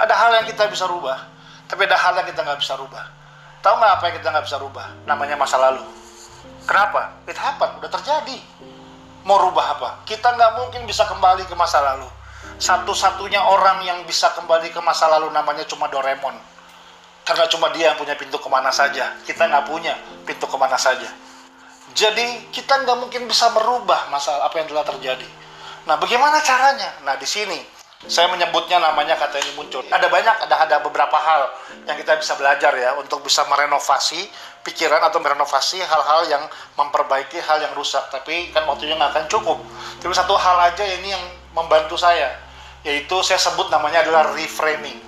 Ada 0.00 0.14
hal 0.16 0.30
yang 0.40 0.46
kita 0.48 0.64
bisa 0.72 0.88
rubah, 0.88 1.20
tapi 1.68 1.84
ada 1.84 1.96
hal 2.00 2.16
yang 2.16 2.28
kita 2.32 2.40
nggak 2.40 2.60
bisa 2.64 2.80
rubah. 2.80 3.04
Tahu 3.60 3.74
nggak 3.76 3.92
apa 4.00 4.04
yang 4.08 4.14
kita 4.20 4.28
nggak 4.32 4.44
bisa 4.48 4.56
rubah? 4.56 4.86
Namanya 5.04 5.36
masa 5.36 5.60
lalu. 5.60 5.84
Kenapa? 6.64 7.12
It 7.28 7.36
happened, 7.36 7.76
udah 7.76 7.92
terjadi. 7.92 8.40
Mau 9.28 9.36
rubah 9.36 9.76
apa? 9.76 9.90
Kita 10.08 10.32
nggak 10.32 10.52
mungkin 10.64 10.88
bisa 10.88 11.04
kembali 11.04 11.44
ke 11.44 11.52
masa 11.52 11.84
lalu. 11.84 12.08
Satu-satunya 12.56 13.42
orang 13.44 13.84
yang 13.84 14.00
bisa 14.08 14.32
kembali 14.32 14.72
ke 14.72 14.80
masa 14.80 15.12
lalu 15.12 15.28
namanya 15.36 15.68
cuma 15.68 15.92
Doraemon. 15.92 16.40
Karena 17.26 17.44
cuma 17.52 17.68
dia 17.76 17.92
yang 17.92 17.98
punya 18.00 18.16
pintu 18.16 18.40
ke 18.40 18.48
mana 18.48 18.72
saja. 18.72 19.12
Kita 19.28 19.44
nggak 19.44 19.66
punya 19.68 19.92
pintu 20.24 20.48
ke 20.48 20.56
mana 20.56 20.78
saja. 20.80 21.10
Jadi 21.92 22.48
kita 22.48 22.80
nggak 22.80 22.96
mungkin 22.96 23.28
bisa 23.28 23.52
merubah 23.52 24.08
masalah 24.08 24.48
apa 24.48 24.56
yang 24.62 24.70
telah 24.72 24.86
terjadi. 24.86 25.45
Nah, 25.86 25.94
bagaimana 26.02 26.42
caranya? 26.42 26.98
Nah, 27.06 27.14
di 27.14 27.26
sini 27.26 27.62
saya 28.06 28.26
menyebutnya 28.28 28.82
namanya 28.82 29.14
kata 29.14 29.38
ini 29.38 29.54
muncul. 29.54 29.86
Ada 29.86 30.10
banyak, 30.10 30.36
ada 30.46 30.56
ada 30.66 30.76
beberapa 30.82 31.14
hal 31.14 31.48
yang 31.86 31.94
kita 31.94 32.18
bisa 32.18 32.34
belajar 32.34 32.74
ya 32.74 32.98
untuk 32.98 33.22
bisa 33.22 33.46
merenovasi 33.46 34.26
pikiran 34.66 34.98
atau 35.06 35.22
merenovasi 35.22 35.78
hal-hal 35.78 36.26
yang 36.26 36.42
memperbaiki 36.74 37.38
hal 37.38 37.62
yang 37.62 37.70
rusak. 37.78 38.02
Tapi 38.10 38.50
kan 38.50 38.66
waktunya 38.66 38.98
nggak 38.98 39.14
akan 39.14 39.26
cukup. 39.30 39.58
Tapi 40.02 40.10
satu 40.10 40.34
hal 40.34 40.74
aja 40.74 40.82
ini 40.82 41.14
yang 41.14 41.24
membantu 41.54 41.94
saya, 41.94 42.34
yaitu 42.82 43.22
saya 43.22 43.38
sebut 43.38 43.70
namanya 43.70 44.02
adalah 44.02 44.34
reframing. 44.34 44.98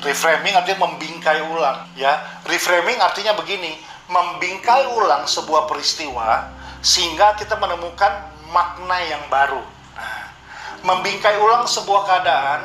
Reframing 0.00 0.54
artinya 0.56 0.86
membingkai 0.86 1.44
ulang, 1.50 1.84
ya. 1.98 2.40
Reframing 2.48 2.96
artinya 2.96 3.36
begini, 3.36 3.76
membingkai 4.08 4.86
ulang 4.96 5.26
sebuah 5.26 5.66
peristiwa 5.66 6.48
sehingga 6.80 7.36
kita 7.36 7.60
menemukan 7.60 8.32
makna 8.54 8.98
yang 9.04 9.20
baru. 9.28 9.79
Membingkai 10.80 11.36
ulang 11.36 11.68
sebuah 11.68 12.02
keadaan 12.08 12.60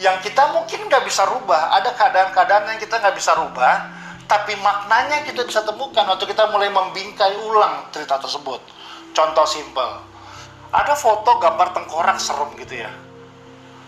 yang 0.00 0.16
kita 0.24 0.48
mungkin 0.56 0.88
nggak 0.88 1.04
bisa 1.04 1.28
rubah. 1.28 1.76
Ada 1.76 1.92
keadaan-keadaan 1.92 2.72
yang 2.72 2.80
kita 2.80 2.96
nggak 2.96 3.16
bisa 3.20 3.36
rubah, 3.36 3.92
tapi 4.24 4.56
maknanya 4.58 5.26
kita 5.28 5.44
bisa 5.44 5.60
temukan 5.66 6.08
waktu 6.08 6.24
kita 6.24 6.48
mulai 6.48 6.72
membingkai 6.72 7.36
ulang 7.44 7.90
cerita 7.92 8.16
tersebut. 8.16 8.64
Contoh 9.12 9.44
simpel, 9.44 10.00
ada 10.72 10.94
foto 10.96 11.36
gambar 11.36 11.74
tengkorak 11.76 12.16
serem 12.16 12.48
gitu 12.56 12.80
ya. 12.80 12.90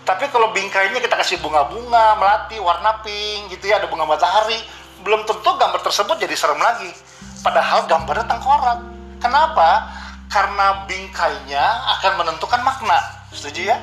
Tapi 0.03 0.27
kalau 0.35 0.51
bingkainya 0.51 0.99
kita 0.99 1.15
kasih 1.15 1.39
bunga-bunga, 1.39 2.19
melati, 2.19 2.59
warna 2.59 2.99
pink 3.07 3.55
gitu 3.55 3.71
ya, 3.71 3.79
ada 3.79 3.87
bunga 3.87 4.03
matahari, 4.03 4.59
belum 5.07 5.23
tentu 5.23 5.47
gambar 5.47 5.79
tersebut 5.79 6.19
jadi 6.19 6.35
serem 6.35 6.59
lagi. 6.59 6.91
Padahal 7.41 7.87
gambarnya 7.87 8.27
tengkorak. 8.27 8.79
Kenapa? 9.23 9.87
Karena 10.33 10.89
bingkainya 10.89 11.65
akan 12.01 12.25
menentukan 12.25 12.65
makna. 12.65 12.97
Setuju 13.37 13.69
ya? 13.69 13.77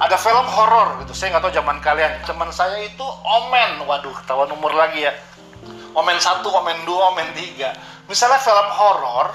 Ada 0.00 0.16
film 0.16 0.48
horor 0.48 1.04
gitu. 1.04 1.12
Saya 1.12 1.36
nggak 1.36 1.44
tahu 1.44 1.52
zaman 1.52 1.78
kalian. 1.84 2.24
Teman 2.24 2.48
saya 2.48 2.80
itu 2.80 3.04
Omen. 3.04 3.84
Waduh, 3.84 4.16
ketahuan 4.24 4.48
umur 4.56 4.72
lagi 4.72 5.04
ya. 5.04 5.12
Omen 5.92 6.16
satu, 6.16 6.48
Omen 6.48 6.88
dua, 6.88 7.12
Omen 7.12 7.28
tiga. 7.36 7.76
Misalnya 8.08 8.40
film 8.40 8.68
horor, 8.72 9.30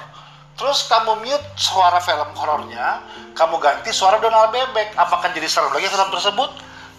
terus 0.57 0.89
kamu 0.89 1.21
mute 1.21 1.47
suara 1.55 2.01
film 2.01 2.29
horornya, 2.33 3.05
kamu 3.37 3.61
ganti 3.61 3.93
suara 3.93 4.17
Donald 4.17 4.49
Bebek. 4.49 4.97
Apakah 4.97 5.29
jadi 5.31 5.45
serem 5.45 5.69
lagi 5.69 5.87
film 5.87 6.09
tersebut? 6.09 6.49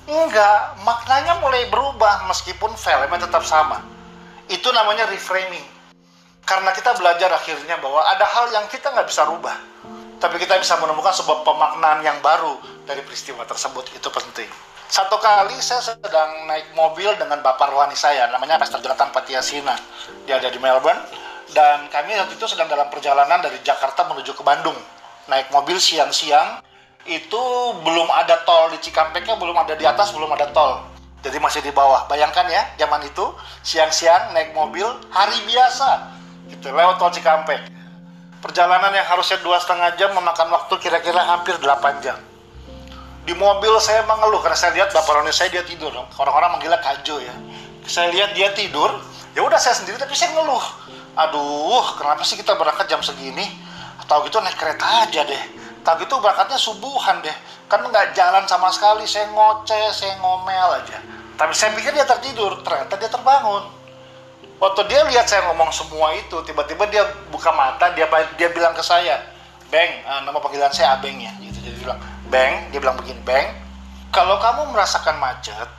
Enggak, 0.09 0.81
maknanya 0.87 1.37
mulai 1.45 1.69
berubah 1.69 2.25
meskipun 2.31 2.73
filmnya 2.79 3.21
tetap 3.21 3.45
sama. 3.45 3.85
Itu 4.49 4.73
namanya 4.73 5.05
reframing. 5.11 5.78
Karena 6.49 6.73
kita 6.73 6.97
belajar 6.97 7.29
akhirnya 7.29 7.77
bahwa 7.77 8.01
ada 8.09 8.25
hal 8.25 8.49
yang 8.57 8.65
kita 8.73 8.89
nggak 8.89 9.05
bisa 9.05 9.29
rubah. 9.29 9.53
Tapi 10.17 10.41
kita 10.41 10.57
bisa 10.57 10.81
menemukan 10.81 11.13
sebuah 11.13 11.45
pemaknaan 11.45 12.01
yang 12.01 12.17
baru 12.25 12.57
dari 12.89 13.05
peristiwa 13.05 13.45
tersebut. 13.45 13.93
Itu 13.93 14.09
penting. 14.09 14.49
Satu 14.89 15.21
kali 15.21 15.53
saya 15.61 15.85
sedang 15.85 16.49
naik 16.49 16.73
mobil 16.73 17.13
dengan 17.21 17.45
bapak 17.45 17.69
rohani 17.69 17.93
saya, 17.93 18.33
namanya 18.33 18.57
Pastor 18.57 18.81
Jonathan 18.81 19.13
Patiasina. 19.13 19.77
Dia 20.25 20.41
ada 20.41 20.49
di 20.49 20.57
Melbourne, 20.57 20.97
dan 21.53 21.93
kami 21.93 22.17
waktu 22.17 22.41
itu 22.41 22.49
sedang 22.49 22.73
dalam 22.73 22.89
perjalanan 22.89 23.45
dari 23.45 23.61
Jakarta 23.61 24.09
menuju 24.09 24.33
ke 24.33 24.41
Bandung. 24.41 24.81
Naik 25.29 25.53
mobil 25.53 25.77
siang-siang, 25.77 26.65
itu 27.05 27.43
belum 27.85 28.09
ada 28.09 28.41
tol 28.49 28.73
di 28.73 28.81
Cikampeknya, 28.81 29.37
belum 29.37 29.53
ada 29.61 29.77
di 29.77 29.85
atas, 29.85 30.09
belum 30.17 30.33
ada 30.33 30.49
tol. 30.57 30.81
Jadi 31.21 31.37
masih 31.37 31.61
di 31.61 31.69
bawah. 31.69 32.09
Bayangkan 32.09 32.49
ya, 32.49 32.65
zaman 32.81 33.05
itu 33.05 33.29
siang-siang 33.61 34.33
naik 34.33 34.57
mobil 34.57 34.89
hari 35.13 35.37
biasa, 35.45 36.17
gitu 36.51 36.73
lewat 36.73 36.97
tol 36.97 37.13
Cikampek. 37.13 37.61
Perjalanan 38.39 38.95
yang 38.95 39.07
harusnya 39.07 39.43
dua 39.43 39.59
setengah 39.59 39.99
jam 39.99 40.15
memakan 40.15 40.55
waktu 40.55 40.75
kira-kira 40.79 41.19
hampir 41.27 41.59
8 41.59 42.05
jam. 42.07 42.15
Di 43.27 43.35
mobil 43.35 43.75
saya 43.83 44.07
mengeluh 44.07 44.39
karena 44.41 44.57
saya 44.57 44.73
lihat 44.79 44.95
bapak 44.95 45.11
Roni 45.21 45.35
saya 45.35 45.53
dia 45.53 45.67
tidur. 45.67 45.91
Orang-orang 45.93 46.55
manggilnya 46.57 46.79
kajo 46.79 47.19
ya. 47.19 47.35
Saya 47.85 48.15
lihat 48.15 48.33
dia 48.39 48.55
tidur, 48.55 48.89
ya 49.35 49.43
udah 49.43 49.59
saya 49.59 49.75
sendiri 49.77 49.99
tapi 49.99 50.15
saya 50.15 50.33
ngeluh. 50.39 50.65
Aduh, 51.19 51.85
kenapa 51.99 52.23
sih 52.23 52.39
kita 52.39 52.55
berangkat 52.55 52.87
jam 52.87 53.03
segini? 53.03 53.45
Tahu 54.09 54.25
gitu 54.33 54.41
naik 54.41 54.57
kereta 54.57 55.05
aja 55.05 55.21
deh. 55.29 55.43
Tahu 55.85 56.09
gitu 56.09 56.17
berangkatnya 56.17 56.57
subuhan 56.57 57.21
deh. 57.21 57.37
Kan 57.69 57.85
nggak 57.85 58.17
jalan 58.17 58.49
sama 58.49 58.73
sekali. 58.73 59.05
Saya 59.05 59.29
ngoceh, 59.29 59.93
saya 59.93 60.17
ngomel 60.25 60.81
aja. 60.81 60.97
Tapi 61.37 61.53
saya 61.53 61.77
pikir 61.77 61.93
dia 61.93 62.09
tertidur, 62.09 62.65
ternyata 62.65 62.97
dia 62.97 63.13
terbangun. 63.13 63.78
Waktu 64.59 64.91
dia 64.91 65.07
lihat 65.07 65.31
saya 65.31 65.47
ngomong 65.51 65.71
semua 65.71 66.11
itu, 66.19 66.35
tiba-tiba 66.43 66.91
dia 66.91 67.07
buka 67.31 67.55
mata, 67.55 67.95
dia 67.95 68.11
dia 68.35 68.49
bilang 68.51 68.75
ke 68.75 68.83
saya, 68.83 69.23
Beng, 69.71 70.03
uh, 70.03 70.27
nama 70.27 70.35
panggilan 70.43 70.75
saya 70.75 70.99
Abeng 70.99 71.15
ya, 71.23 71.31
gitu. 71.39 71.63
Jadi 71.63 71.79
dia 71.79 71.83
bilang, 71.87 72.01
Beng, 72.27 72.55
dia 72.75 72.79
bilang 72.83 72.99
begini, 72.99 73.23
Beng, 73.23 73.55
kalau 74.11 74.35
kamu 74.43 74.75
merasakan 74.75 75.15
macet, 75.23 75.71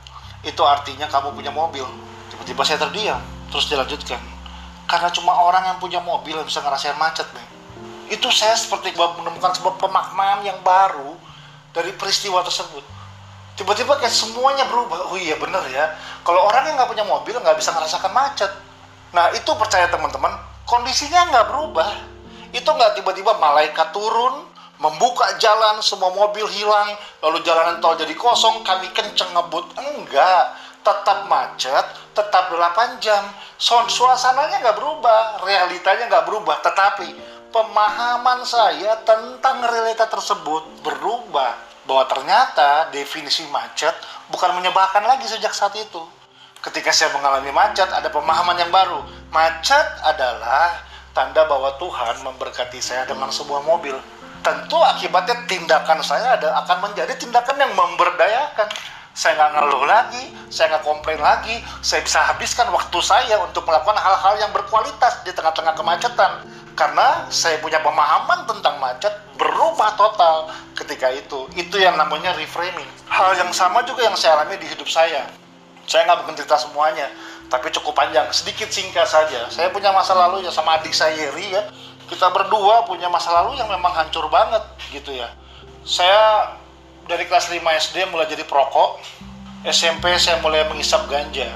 itu 0.48 0.62
artinya 0.64 1.04
kamu 1.12 1.36
punya 1.36 1.52
mobil. 1.52 1.84
Tiba-tiba 2.32 2.62
saya 2.64 2.80
terdiam, 2.80 3.20
terus 3.52 3.68
dilanjutkan. 3.68 4.16
Karena 4.88 5.12
cuma 5.12 5.36
orang 5.36 5.68
yang 5.68 5.76
punya 5.76 6.00
mobil 6.00 6.32
yang 6.32 6.48
bisa 6.48 6.64
ngerasain 6.64 6.96
macet, 6.96 7.28
Beng. 7.36 7.48
Itu 8.08 8.32
saya 8.32 8.56
seperti 8.56 8.96
menemukan 8.96 9.52
sebuah 9.60 9.76
pemaknaan 9.76 10.40
yang 10.40 10.56
baru 10.64 11.20
dari 11.76 11.92
peristiwa 12.00 12.40
tersebut. 12.40 12.82
Tiba-tiba 13.60 14.00
kayak 14.00 14.10
semuanya 14.10 14.64
berubah. 14.72 15.12
Oh 15.12 15.20
iya 15.20 15.36
bener 15.36 15.60
ya. 15.68 15.92
Kalau 16.24 16.48
orang 16.48 16.64
yang 16.64 16.80
nggak 16.80 16.90
punya 16.90 17.04
mobil 17.04 17.36
nggak 17.36 17.60
bisa 17.60 17.76
ngerasakan 17.76 18.08
macet. 18.16 18.48
Nah 19.10 19.34
itu 19.34 19.50
percaya 19.58 19.90
teman-teman, 19.90 20.30
kondisinya 20.66 21.34
nggak 21.34 21.46
berubah. 21.50 21.90
Itu 22.54 22.70
nggak 22.70 23.02
tiba-tiba 23.02 23.34
malaikat 23.42 23.90
turun, 23.90 24.46
membuka 24.78 25.34
jalan, 25.42 25.82
semua 25.82 26.14
mobil 26.14 26.46
hilang, 26.46 26.94
lalu 27.18 27.42
jalanan 27.42 27.82
tol 27.82 27.98
jadi 27.98 28.14
kosong, 28.14 28.62
kami 28.62 28.86
kenceng 28.94 29.34
ngebut. 29.34 29.66
Enggak, 29.78 30.54
tetap 30.86 31.26
macet, 31.26 31.86
tetap 32.14 32.54
8 32.54 33.02
jam. 33.02 33.26
Suasananya 33.58 34.62
nggak 34.62 34.78
berubah, 34.78 35.42
realitanya 35.42 36.06
nggak 36.06 36.26
berubah, 36.30 36.62
tetapi 36.62 37.10
pemahaman 37.50 38.46
saya 38.46 38.94
tentang 39.02 39.66
realita 39.66 40.06
tersebut 40.06 40.86
berubah. 40.86 41.66
Bahwa 41.80 42.06
ternyata 42.06 42.94
definisi 42.94 43.42
macet 43.50 43.90
bukan 44.30 44.54
menyebalkan 44.54 45.02
lagi 45.02 45.26
sejak 45.26 45.50
saat 45.50 45.74
itu 45.74 46.19
ketika 46.60 46.92
saya 46.92 47.12
mengalami 47.16 47.48
macet 47.50 47.88
ada 47.88 48.08
pemahaman 48.12 48.56
yang 48.60 48.68
baru. 48.68 49.00
Macet 49.32 49.86
adalah 50.04 50.84
tanda 51.16 51.48
bahwa 51.48 51.74
Tuhan 51.80 52.20
memberkati 52.22 52.80
saya 52.80 53.08
dengan 53.08 53.32
sebuah 53.32 53.64
mobil. 53.64 53.96
Tentu 54.40 54.76
akibatnya 54.80 55.44
tindakan 55.44 56.00
saya 56.00 56.36
ada 56.36 56.56
akan 56.64 56.90
menjadi 56.90 57.12
tindakan 57.16 57.56
yang 57.60 57.72
memberdayakan. 57.76 58.68
Saya 59.10 59.36
nggak 59.36 59.52
ngeluh 59.58 59.84
lagi 59.84 60.24
saya 60.50 60.76
nggak 60.76 60.84
komplain 60.84 61.20
lagi. 61.22 61.62
Saya 61.80 62.02
bisa 62.02 62.18
habiskan 62.26 62.68
waktu 62.74 62.98
saya 63.00 63.38
untuk 63.40 63.62
melakukan 63.64 63.96
hal-hal 63.96 64.34
yang 64.42 64.50
berkualitas 64.50 65.22
di 65.22 65.30
tengah-tengah 65.30 65.78
kemacetan. 65.78 66.42
Karena 66.74 67.28
saya 67.30 67.62
punya 67.62 67.78
pemahaman 67.84 68.48
tentang 68.50 68.82
macet 68.82 69.12
berubah 69.38 69.94
total 69.94 70.50
ketika 70.74 71.12
itu. 71.14 71.46
Itu 71.54 71.78
yang 71.78 71.94
namanya 71.94 72.34
reframing. 72.34 72.88
Hal 73.06 73.38
yang 73.38 73.54
sama 73.54 73.86
juga 73.86 74.02
yang 74.08 74.16
saya 74.18 74.42
alami 74.42 74.58
di 74.58 74.66
hidup 74.66 74.90
saya 74.90 75.28
saya 75.90 76.06
nggak 76.06 76.22
mungkin 76.22 76.38
cerita 76.38 76.54
semuanya, 76.54 77.10
tapi 77.50 77.74
cukup 77.74 77.98
panjang. 77.98 78.30
Sedikit 78.30 78.70
singkat 78.70 79.10
saja. 79.10 79.50
Saya 79.50 79.74
punya 79.74 79.90
masa 79.90 80.14
lalu 80.14 80.46
ya 80.46 80.54
sama 80.54 80.78
adik 80.78 80.94
saya 80.94 81.18
Yeri 81.18 81.50
ya. 81.50 81.66
Kita 82.06 82.30
berdua 82.30 82.86
punya 82.86 83.10
masa 83.10 83.34
lalu 83.42 83.58
yang 83.58 83.66
memang 83.66 83.90
hancur 83.90 84.30
banget 84.30 84.62
gitu 84.94 85.10
ya. 85.10 85.34
Saya 85.82 86.54
dari 87.10 87.26
kelas 87.26 87.50
5 87.50 87.58
SD 87.58 88.06
mulai 88.14 88.30
jadi 88.30 88.46
perokok. 88.46 89.02
SMP 89.66 90.14
saya 90.14 90.38
mulai 90.38 90.62
mengisap 90.70 91.10
ganja. 91.10 91.50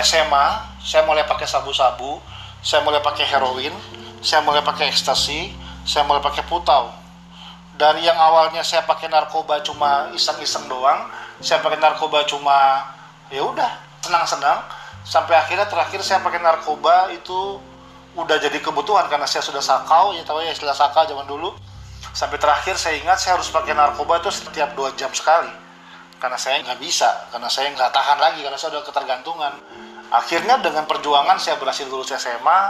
SMA 0.00 0.46
saya 0.80 1.04
mulai 1.04 1.28
pakai 1.28 1.44
sabu-sabu. 1.44 2.24
saya 2.58 2.82
mulai 2.82 2.98
pakai 2.98 3.22
heroin 3.22 3.70
saya 4.18 4.42
mulai 4.42 4.66
pakai 4.66 4.90
ekstasi 4.90 5.54
saya 5.86 6.02
mulai 6.02 6.18
pakai 6.18 6.42
putau 6.50 6.90
dari 7.78 8.02
yang 8.02 8.18
awalnya 8.18 8.66
saya 8.66 8.82
pakai 8.82 9.06
narkoba 9.06 9.62
cuma 9.62 10.10
iseng-iseng 10.10 10.66
doang 10.66 11.06
saya 11.38 11.62
pakai 11.62 11.78
narkoba 11.78 12.26
cuma 12.26 12.82
ya 13.32 13.42
udah 13.44 13.70
senang-senang. 14.04 14.64
Sampai 15.08 15.40
akhirnya 15.40 15.64
terakhir 15.64 16.04
saya 16.04 16.20
pakai 16.20 16.40
narkoba 16.40 17.08
itu 17.16 17.56
udah 18.18 18.36
jadi 18.36 18.58
kebutuhan 18.60 19.06
karena 19.06 19.24
saya 19.24 19.40
sudah 19.40 19.62
sakau 19.62 20.12
ya 20.12 20.26
tahu 20.26 20.42
ya 20.44 20.52
istilah 20.52 20.76
sakau 20.76 21.08
zaman 21.08 21.24
dulu. 21.24 21.56
Sampai 22.12 22.36
terakhir 22.36 22.76
saya 22.76 22.98
ingat 23.00 23.20
saya 23.20 23.40
harus 23.40 23.48
pakai 23.48 23.72
narkoba 23.72 24.20
itu 24.20 24.28
setiap 24.32 24.76
dua 24.76 24.92
jam 24.98 25.08
sekali. 25.16 25.50
Karena 26.18 26.34
saya 26.34 26.60
nggak 26.66 26.80
bisa 26.82 27.30
karena 27.30 27.46
saya 27.46 27.70
nggak 27.72 27.94
tahan 27.94 28.18
lagi 28.18 28.40
karena 28.42 28.58
saya 28.58 28.76
udah 28.76 28.84
ketergantungan. 28.84 29.54
Akhirnya 30.08 30.56
dengan 30.60 30.88
perjuangan 30.88 31.36
saya 31.36 31.60
berhasil 31.60 31.84
lulus 31.88 32.12
SMA 32.16 32.60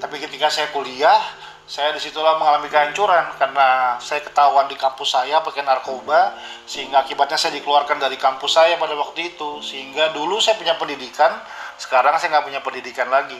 tapi 0.00 0.16
ketika 0.20 0.48
saya 0.48 0.72
kuliah 0.72 1.20
saya 1.62 1.94
di 1.94 2.00
situlah 2.02 2.36
mengalami 2.42 2.66
kehancuran 2.66 3.38
karena 3.38 3.96
saya 4.02 4.20
ketahuan 4.20 4.66
di 4.66 4.74
kampus 4.74 5.14
saya 5.14 5.40
pakai 5.40 5.62
narkoba 5.62 6.34
sehingga 6.66 7.06
akibatnya 7.06 7.38
saya 7.38 7.54
dikeluarkan 7.56 8.02
dari 8.02 8.18
kampus 8.18 8.58
saya 8.58 8.74
pada 8.76 8.98
waktu 8.98 9.32
itu. 9.32 9.62
Sehingga 9.62 10.10
dulu 10.10 10.42
saya 10.42 10.58
punya 10.58 10.74
pendidikan 10.76 11.30
sekarang 11.78 12.18
saya 12.18 12.38
nggak 12.38 12.46
punya 12.50 12.60
pendidikan 12.60 13.08
lagi. 13.08 13.38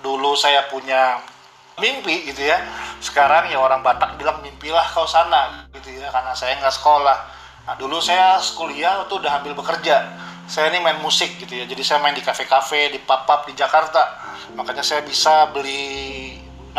Dulu 0.00 0.32
saya 0.34 0.66
punya 0.72 1.20
mimpi 1.78 2.32
gitu 2.32 2.48
ya. 2.48 2.58
Sekarang 3.04 3.52
ya 3.52 3.60
orang 3.60 3.84
Batak 3.84 4.18
bilang 4.18 4.42
mimpilah 4.42 4.84
kau 4.90 5.06
sana 5.06 5.68
gitu 5.76 5.92
ya 5.92 6.08
karena 6.10 6.32
saya 6.32 6.56
nggak 6.58 6.74
sekolah. 6.74 7.18
Nah 7.68 7.74
dulu 7.76 8.00
saya 8.00 8.40
kuliah 8.56 9.04
tuh 9.06 9.20
udah 9.20 9.44
ambil 9.44 9.54
bekerja. 9.54 10.08
Saya 10.48 10.72
ini 10.72 10.80
main 10.80 10.98
musik 11.04 11.36
gitu 11.36 11.52
ya. 11.52 11.68
Jadi 11.68 11.84
saya 11.84 12.00
main 12.00 12.16
di 12.16 12.24
kafe-kafe 12.24 12.96
di 12.96 12.98
pub-pub 13.04 13.44
di 13.44 13.52
Jakarta. 13.52 14.24
Makanya 14.56 14.80
saya 14.80 15.04
bisa 15.04 15.52
beli 15.52 16.27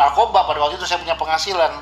narkoba 0.00 0.48
pada 0.48 0.58
waktu 0.64 0.80
itu 0.80 0.88
saya 0.88 1.04
punya 1.04 1.20
penghasilan. 1.20 1.72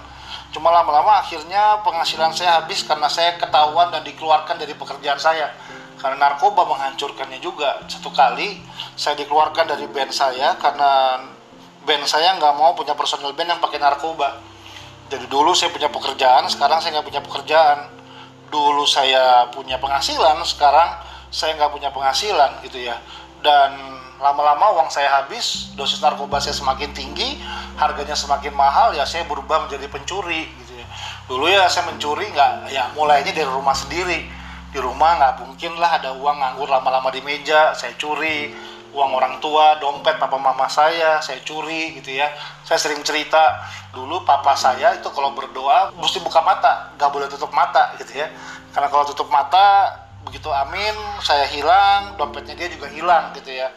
Cuma 0.50 0.74
lama-lama 0.74 1.22
akhirnya 1.22 1.78
penghasilan 1.86 2.34
saya 2.34 2.58
habis 2.58 2.82
karena 2.82 3.06
saya 3.06 3.38
ketahuan 3.38 3.94
dan 3.94 4.02
dikeluarkan 4.02 4.58
dari 4.58 4.74
pekerjaan 4.74 5.20
saya. 5.22 5.54
Karena 6.02 6.26
narkoba 6.26 6.66
menghancurkannya 6.66 7.38
juga. 7.38 7.78
Satu 7.86 8.10
kali 8.10 8.58
saya 8.98 9.14
dikeluarkan 9.22 9.70
dari 9.70 9.86
band 9.86 10.10
saya 10.10 10.58
karena 10.58 11.22
band 11.86 12.04
saya 12.10 12.34
nggak 12.34 12.54
mau 12.58 12.74
punya 12.74 12.98
personal 12.98 13.30
band 13.38 13.54
yang 13.54 13.62
pakai 13.62 13.78
narkoba. 13.78 14.42
Jadi 15.08 15.30
dulu 15.30 15.54
saya 15.54 15.70
punya 15.70 15.88
pekerjaan 15.88 16.50
sekarang 16.50 16.82
saya 16.82 16.98
nggak 16.98 17.06
punya 17.06 17.22
pekerjaan. 17.22 17.78
Dulu 18.48 18.82
saya 18.88 19.46
punya 19.52 19.76
penghasilan 19.78 20.42
sekarang 20.42 21.06
saya 21.28 21.54
nggak 21.54 21.70
punya 21.70 21.92
penghasilan 21.92 22.64
gitu 22.64 22.82
ya. 22.82 22.96
Dan 23.44 24.00
lama-lama 24.18 24.74
uang 24.78 24.90
saya 24.90 25.22
habis 25.22 25.70
dosis 25.78 26.02
narkoba 26.02 26.42
saya 26.42 26.54
semakin 26.54 26.90
tinggi 26.90 27.38
harganya 27.78 28.18
semakin 28.18 28.50
mahal 28.54 28.90
ya 28.94 29.06
saya 29.06 29.22
berubah 29.30 29.66
menjadi 29.66 29.86
pencuri 29.86 30.50
gitu 30.62 30.74
ya 30.78 30.86
dulu 31.30 31.46
ya 31.46 31.70
saya 31.70 31.86
mencuri 31.90 32.26
nggak 32.34 32.74
ya 32.74 32.90
mulainya 32.98 33.30
dari 33.30 33.46
rumah 33.46 33.74
sendiri 33.74 34.26
di 34.68 34.78
rumah 34.82 35.16
nggak 35.16 35.34
mungkin 35.46 35.72
lah 35.78 36.02
ada 36.02 36.12
uang 36.18 36.36
nganggur 36.36 36.68
lama-lama 36.68 37.08
di 37.14 37.22
meja 37.22 37.72
saya 37.72 37.94
curi 37.94 38.52
uang 38.88 39.10
orang 39.20 39.36
tua, 39.38 39.76
dompet 39.76 40.16
papa 40.16 40.40
mama 40.40 40.64
saya, 40.70 41.20
saya 41.20 41.40
curi 41.44 42.00
gitu 42.00 42.16
ya. 42.16 42.32
Saya 42.64 42.80
sering 42.80 43.04
cerita 43.04 43.60
dulu 43.92 44.24
papa 44.24 44.56
saya 44.56 44.96
itu 44.96 45.08
kalau 45.12 45.36
berdoa 45.36 45.92
mesti 45.96 46.24
buka 46.24 46.40
mata, 46.40 46.92
nggak 46.96 47.10
boleh 47.12 47.28
tutup 47.28 47.52
mata 47.52 47.92
gitu 48.00 48.24
ya. 48.24 48.32
Karena 48.72 48.88
kalau 48.88 49.04
tutup 49.08 49.28
mata 49.28 49.92
begitu 50.24 50.48
amin 50.48 50.94
saya 51.20 51.44
hilang, 51.48 52.16
dompetnya 52.16 52.56
dia 52.56 52.68
juga 52.72 52.88
hilang 52.88 53.36
gitu 53.36 53.52
ya. 53.52 53.68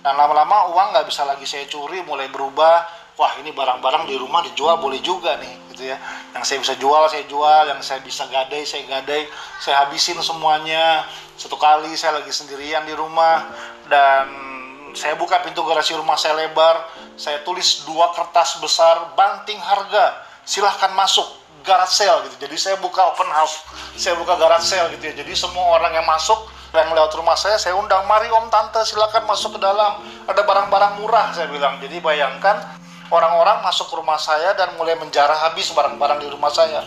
Dan 0.00 0.16
lama-lama 0.16 0.72
uang 0.72 0.96
nggak 0.96 1.06
bisa 1.08 1.28
lagi 1.28 1.44
saya 1.44 1.68
curi, 1.68 2.00
mulai 2.04 2.32
berubah. 2.32 2.88
Wah 3.20 3.36
ini 3.36 3.52
barang-barang 3.52 4.08
di 4.08 4.16
rumah 4.16 4.40
dijual 4.40 4.80
boleh 4.80 4.96
juga 5.04 5.36
nih 5.36 5.54
gitu 5.76 5.92
ya. 5.92 6.00
Yang 6.32 6.44
saya 6.48 6.58
bisa 6.64 6.74
jual 6.80 7.02
saya 7.04 7.24
jual, 7.28 7.62
yang 7.68 7.80
saya 7.84 8.00
bisa 8.00 8.24
gadai 8.32 8.64
saya 8.64 8.88
gadai, 8.88 9.28
saya 9.60 9.84
habisin 9.84 10.16
semuanya. 10.24 11.04
Satu 11.36 11.60
kali 11.60 11.92
saya 12.00 12.16
lagi 12.20 12.32
sendirian 12.32 12.88
di 12.88 12.96
rumah 12.96 13.44
dan 13.92 14.24
saya 14.96 15.20
buka 15.20 15.40
pintu 15.44 15.60
garasi 15.68 15.92
rumah 15.96 16.16
saya 16.16 16.36
lebar, 16.36 16.80
saya 17.20 17.44
tulis 17.44 17.84
dua 17.84 18.10
kertas 18.16 18.56
besar 18.58 19.12
banting 19.14 19.60
harga, 19.60 20.24
silahkan 20.48 20.90
masuk 20.96 21.28
garage 21.60 21.92
sale 21.92 22.24
gitu. 22.28 22.48
Jadi 22.48 22.56
saya 22.56 22.76
buka 22.80 23.04
open 23.12 23.28
house, 23.28 23.64
saya 24.00 24.16
buka 24.16 24.36
garage 24.40 24.64
sale 24.64 24.88
gitu 24.96 25.12
ya. 25.12 25.14
Jadi 25.20 25.32
semua 25.36 25.76
orang 25.76 25.92
yang 25.92 26.06
masuk 26.08 26.48
yang 26.70 26.94
lewat 26.94 27.12
rumah 27.18 27.34
saya, 27.34 27.58
saya 27.58 27.74
undang, 27.74 28.06
mari 28.06 28.30
om 28.30 28.46
tante 28.46 28.82
silahkan 28.86 29.26
masuk 29.26 29.58
ke 29.58 29.60
dalam. 29.60 30.02
Ada 30.30 30.46
barang-barang 30.46 31.02
murah 31.02 31.34
saya 31.34 31.50
bilang. 31.50 31.82
Jadi 31.82 31.98
bayangkan 31.98 32.62
orang-orang 33.10 33.62
masuk 33.66 33.90
ke 33.90 33.94
rumah 33.98 34.18
saya 34.18 34.54
dan 34.54 34.74
mulai 34.78 34.94
menjarah 34.94 35.50
habis 35.50 35.70
barang-barang 35.74 36.22
di 36.22 36.28
rumah 36.30 36.50
saya. 36.50 36.86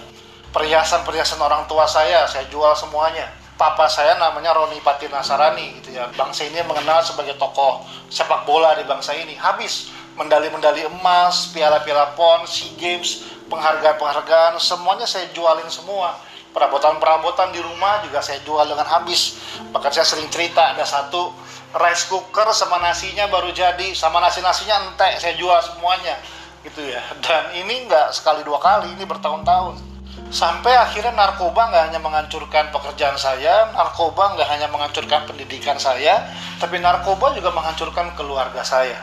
Perhiasan-perhiasan 0.56 1.42
orang 1.42 1.68
tua 1.68 1.84
saya, 1.90 2.24
saya 2.30 2.48
jual 2.48 2.72
semuanya 2.78 3.44
papa 3.54 3.86
saya 3.86 4.18
namanya 4.18 4.52
Roni 4.52 4.82
Pati 4.82 5.08
Nasarani 5.10 5.80
gitu 5.82 5.96
ya. 5.96 6.10
Bangsa 6.18 6.46
ini 6.46 6.60
mengenal 6.66 7.06
sebagai 7.06 7.38
tokoh 7.38 7.86
sepak 8.10 8.44
bola 8.44 8.74
di 8.78 8.84
bangsa 8.86 9.14
ini. 9.14 9.38
Habis 9.38 9.94
medali-medali 10.18 10.86
emas, 10.90 11.54
piala-piala 11.54 12.14
PON, 12.18 12.46
SEA 12.46 12.76
Games, 12.78 13.26
penghargaan-penghargaan, 13.50 14.58
semuanya 14.60 15.08
saya 15.08 15.30
jualin 15.34 15.70
semua. 15.70 16.18
Perabotan-perabotan 16.54 17.50
di 17.50 17.60
rumah 17.60 18.06
juga 18.06 18.22
saya 18.22 18.38
jual 18.46 18.70
dengan 18.70 18.86
habis. 18.86 19.42
Bahkan 19.74 19.92
saya 19.92 20.06
sering 20.06 20.30
cerita 20.30 20.78
ada 20.78 20.86
satu 20.86 21.34
rice 21.74 22.06
cooker 22.08 22.54
sama 22.54 22.78
nasinya 22.78 23.26
baru 23.26 23.50
jadi, 23.50 23.98
sama 23.98 24.22
nasi-nasinya 24.22 24.94
entek 24.94 25.18
saya 25.18 25.34
jual 25.34 25.58
semuanya 25.66 26.22
gitu 26.62 26.86
ya. 26.86 27.02
Dan 27.26 27.58
ini 27.58 27.90
nggak 27.90 28.14
sekali 28.14 28.46
dua 28.46 28.62
kali, 28.62 28.94
ini 28.94 29.04
bertahun-tahun 29.04 29.94
sampai 30.34 30.74
akhirnya 30.74 31.14
narkoba 31.14 31.70
nggak 31.70 31.84
hanya 31.94 32.00
menghancurkan 32.02 32.74
pekerjaan 32.74 33.18
saya, 33.22 33.70
narkoba 33.74 34.34
nggak 34.34 34.50
hanya 34.50 34.68
menghancurkan 34.70 35.30
pendidikan 35.30 35.78
saya, 35.78 36.26
tapi 36.58 36.82
narkoba 36.82 37.38
juga 37.38 37.54
menghancurkan 37.54 38.18
keluarga 38.18 38.66
saya. 38.66 38.98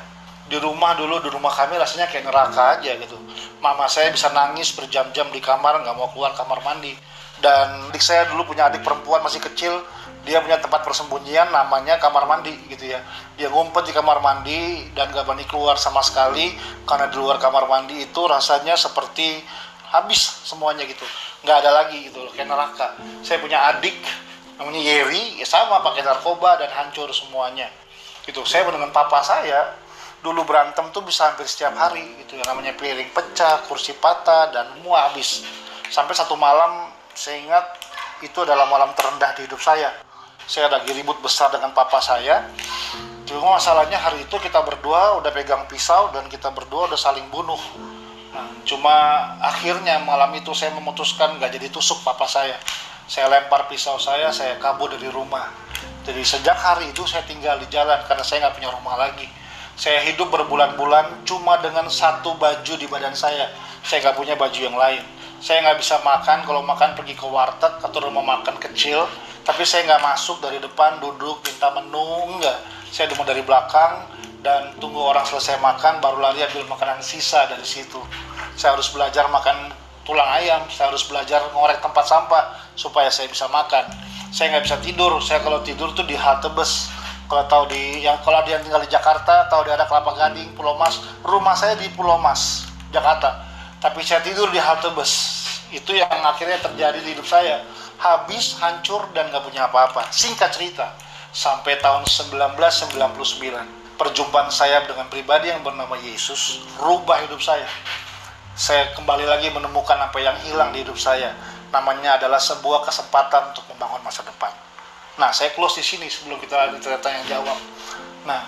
Di 0.51 0.59
rumah 0.59 0.99
dulu, 0.99 1.23
di 1.23 1.31
rumah 1.31 1.55
kami 1.55 1.79
rasanya 1.79 2.11
kayak 2.11 2.27
neraka 2.27 2.83
aja 2.83 2.99
gitu. 2.99 3.15
Mama 3.63 3.87
saya 3.87 4.11
bisa 4.11 4.35
nangis 4.35 4.75
berjam-jam 4.75 5.31
di 5.31 5.39
kamar, 5.39 5.79
nggak 5.87 5.95
mau 5.95 6.11
keluar 6.11 6.35
kamar 6.35 6.59
mandi. 6.67 6.99
Dan 7.41 7.89
adik 7.89 8.05
saya 8.05 8.29
dulu 8.29 8.53
punya 8.53 8.69
adik 8.69 8.85
perempuan 8.85 9.25
masih 9.25 9.41
kecil, 9.41 9.81
dia 10.25 10.45
punya 10.45 10.61
tempat 10.61 10.85
persembunyian 10.85 11.49
namanya 11.49 11.97
kamar 11.97 12.29
mandi 12.29 12.53
gitu 12.69 12.93
ya. 12.93 13.01
Dia 13.41 13.49
ngumpet 13.49 13.89
di 13.89 13.93
kamar 13.97 14.21
mandi 14.21 14.93
dan 14.93 15.09
gak 15.09 15.25
berani 15.25 15.49
keluar 15.49 15.81
sama 15.81 16.05
sekali 16.05 16.53
karena 16.85 17.09
di 17.09 17.17
luar 17.17 17.41
kamar 17.41 17.65
mandi 17.65 18.05
itu 18.05 18.21
rasanya 18.29 18.77
seperti 18.77 19.41
habis 19.89 20.21
semuanya 20.45 20.85
gitu. 20.85 21.03
Nggak 21.41 21.57
ada 21.65 21.71
lagi 21.73 22.13
gitu 22.13 22.21
loh 22.21 22.33
kayak 22.37 22.49
neraka. 22.53 22.95
Saya 23.25 23.41
punya 23.41 23.59
adik 23.73 23.97
namanya 24.61 24.81
Yeri 24.81 25.41
ya 25.41 25.47
sama 25.49 25.81
pakai 25.81 26.05
narkoba 26.05 26.61
dan 26.61 26.69
hancur 26.69 27.09
semuanya. 27.17 27.73
Gitu 28.23 28.45
saya 28.45 28.69
dengan 28.69 28.93
papa 28.93 29.25
saya 29.25 29.73
dulu 30.21 30.45
berantem 30.45 30.85
tuh 30.93 31.01
bisa 31.01 31.33
hampir 31.33 31.49
setiap 31.49 31.73
hari 31.81 32.05
gitu 32.21 32.37
yang 32.37 32.45
namanya 32.45 32.77
piring 32.77 33.09
pecah 33.17 33.65
kursi 33.65 33.97
patah 33.97 34.53
dan 34.53 34.69
semua 34.77 35.09
habis. 35.09 35.49
Sampai 35.89 36.13
satu 36.13 36.37
malam 36.37 37.00
saya 37.15 37.41
ingat 37.43 37.65
itu 38.21 38.39
adalah 38.43 38.69
malam 38.69 38.93
terendah 38.95 39.33
di 39.39 39.47
hidup 39.49 39.61
saya 39.63 39.91
saya 40.45 40.67
lagi 40.67 40.91
ribut 40.93 41.19
besar 41.23 41.51
dengan 41.55 41.71
papa 41.73 42.03
saya 42.03 42.47
cuma 43.25 43.57
masalahnya 43.57 43.97
hari 43.97 44.27
itu 44.27 44.37
kita 44.43 44.61
berdua 44.67 45.23
udah 45.23 45.31
pegang 45.31 45.65
pisau 45.71 46.11
dan 46.11 46.27
kita 46.27 46.51
berdua 46.51 46.91
udah 46.91 46.99
saling 46.99 47.27
bunuh 47.31 47.61
Nah, 48.31 48.47
cuma 48.63 48.95
akhirnya 49.43 49.99
malam 50.07 50.31
itu 50.39 50.55
saya 50.55 50.71
memutuskan 50.79 51.35
nggak 51.39 51.51
jadi 51.51 51.67
tusuk 51.75 52.07
papa 52.07 52.31
saya. 52.31 52.55
Saya 53.11 53.27
lempar 53.27 53.67
pisau 53.67 53.99
saya, 53.99 54.31
saya 54.31 54.55
kabur 54.63 54.87
dari 54.87 55.11
rumah. 55.11 55.51
Jadi 56.07 56.23
sejak 56.23 56.55
hari 56.55 56.95
itu 56.95 57.03
saya 57.11 57.27
tinggal 57.27 57.59
di 57.59 57.67
jalan 57.75 57.99
karena 58.07 58.23
saya 58.23 58.47
nggak 58.47 58.55
punya 58.55 58.71
rumah 58.71 58.95
lagi. 58.95 59.27
Saya 59.75 59.99
hidup 60.07 60.31
berbulan-bulan 60.31 61.27
cuma 61.27 61.59
dengan 61.59 61.91
satu 61.91 62.39
baju 62.39 62.73
di 62.79 62.87
badan 62.87 63.19
saya. 63.19 63.51
Saya 63.83 64.07
nggak 64.07 64.17
punya 64.17 64.39
baju 64.39 64.61
yang 64.63 64.79
lain. 64.79 65.03
Saya 65.41 65.65
nggak 65.65 65.81
bisa 65.81 65.97
makan 66.05 66.45
kalau 66.45 66.61
makan 66.61 66.93
pergi 66.95 67.17
ke 67.17 67.25
warteg 67.25 67.81
atau 67.81 67.99
rumah 68.05 68.23
makan 68.23 68.61
kecil. 68.61 69.09
Tapi 69.41 69.65
saya 69.65 69.89
nggak 69.89 70.05
masuk 70.05 70.39
dari 70.45 70.61
depan 70.61 71.01
duduk 71.01 71.41
minta 71.43 71.73
menu 71.73 72.37
enggak. 72.37 72.61
Saya 72.93 73.09
cuma 73.09 73.25
dari 73.25 73.41
belakang 73.41 74.21
dan 74.41 74.73
tunggu 74.81 75.01
orang 75.01 75.25
selesai 75.25 75.61
makan 75.61 76.01
baru 76.01 76.17
lari 76.21 76.41
ambil 76.49 76.65
makanan 76.73 77.05
sisa 77.05 77.45
dari 77.49 77.65
situ 77.65 78.01
saya 78.57 78.73
harus 78.73 78.89
belajar 78.93 79.29
makan 79.29 79.73
tulang 80.09 80.27
ayam 80.33 80.65
saya 80.73 80.89
harus 80.89 81.05
belajar 81.05 81.45
ngorek 81.53 81.81
tempat 81.85 82.05
sampah 82.09 82.57
supaya 82.73 83.13
saya 83.13 83.29
bisa 83.29 83.45
makan 83.53 83.85
saya 84.33 84.57
nggak 84.57 84.65
bisa 84.65 84.77
tidur 84.81 85.21
saya 85.21 85.45
kalau 85.45 85.61
tidur 85.61 85.93
tuh 85.93 86.09
di 86.09 86.17
halte 86.17 86.49
bus 86.57 86.89
kalau 87.29 87.45
tahu 87.47 87.69
di 87.69 88.01
yang 88.01 88.17
kalau 88.25 88.41
dia 88.49 88.59
tinggal 88.65 88.81
di 88.81 88.89
Jakarta 88.89 89.47
tahu 89.53 89.69
di 89.69 89.71
ada 89.71 89.85
Kelapa 89.87 90.17
Gading 90.17 90.57
Pulau 90.57 90.75
Mas 90.81 90.99
rumah 91.21 91.53
saya 91.53 91.77
di 91.77 91.87
Pulau 91.93 92.17
Mas 92.17 92.65
Jakarta 92.91 93.45
tapi 93.81 94.05
saya 94.05 94.21
tidur 94.21 94.53
di 94.53 94.61
halte 94.61 94.93
bus 94.93 95.41
itu 95.73 95.97
yang 95.97 96.21
akhirnya 96.23 96.61
terjadi 96.61 97.01
di 97.01 97.17
hidup 97.17 97.25
saya 97.25 97.65
habis 97.97 98.57
hancur 98.61 99.09
dan 99.17 99.33
nggak 99.33 99.45
punya 99.45 99.67
apa-apa 99.67 100.09
singkat 100.13 100.53
cerita 100.53 100.93
sampai 101.33 101.81
tahun 101.81 102.05
1999 102.05 103.81
perjumpaan 104.01 104.49
saya 104.49 104.81
dengan 104.89 105.05
pribadi 105.13 105.53
yang 105.53 105.61
bernama 105.61 105.93
Yesus 106.01 106.65
rubah 106.81 107.21
hidup 107.29 107.37
saya. 107.45 107.69
Saya 108.57 108.97
kembali 108.97 109.29
lagi 109.29 109.53
menemukan 109.53 110.01
apa 110.01 110.17
yang 110.17 110.33
hilang 110.41 110.73
di 110.73 110.81
hidup 110.81 110.97
saya. 110.97 111.37
Namanya 111.69 112.17
adalah 112.17 112.41
sebuah 112.41 112.89
kesempatan 112.89 113.53
untuk 113.53 113.69
membangun 113.69 114.01
masa 114.01 114.25
depan. 114.25 114.51
Nah, 115.21 115.29
saya 115.37 115.53
close 115.53 115.79
di 115.79 115.85
sini 115.85 116.09
sebelum 116.09 116.41
kita 116.41 116.73
tanya 117.05 117.23
jawab. 117.29 117.61
Nah, 118.25 118.43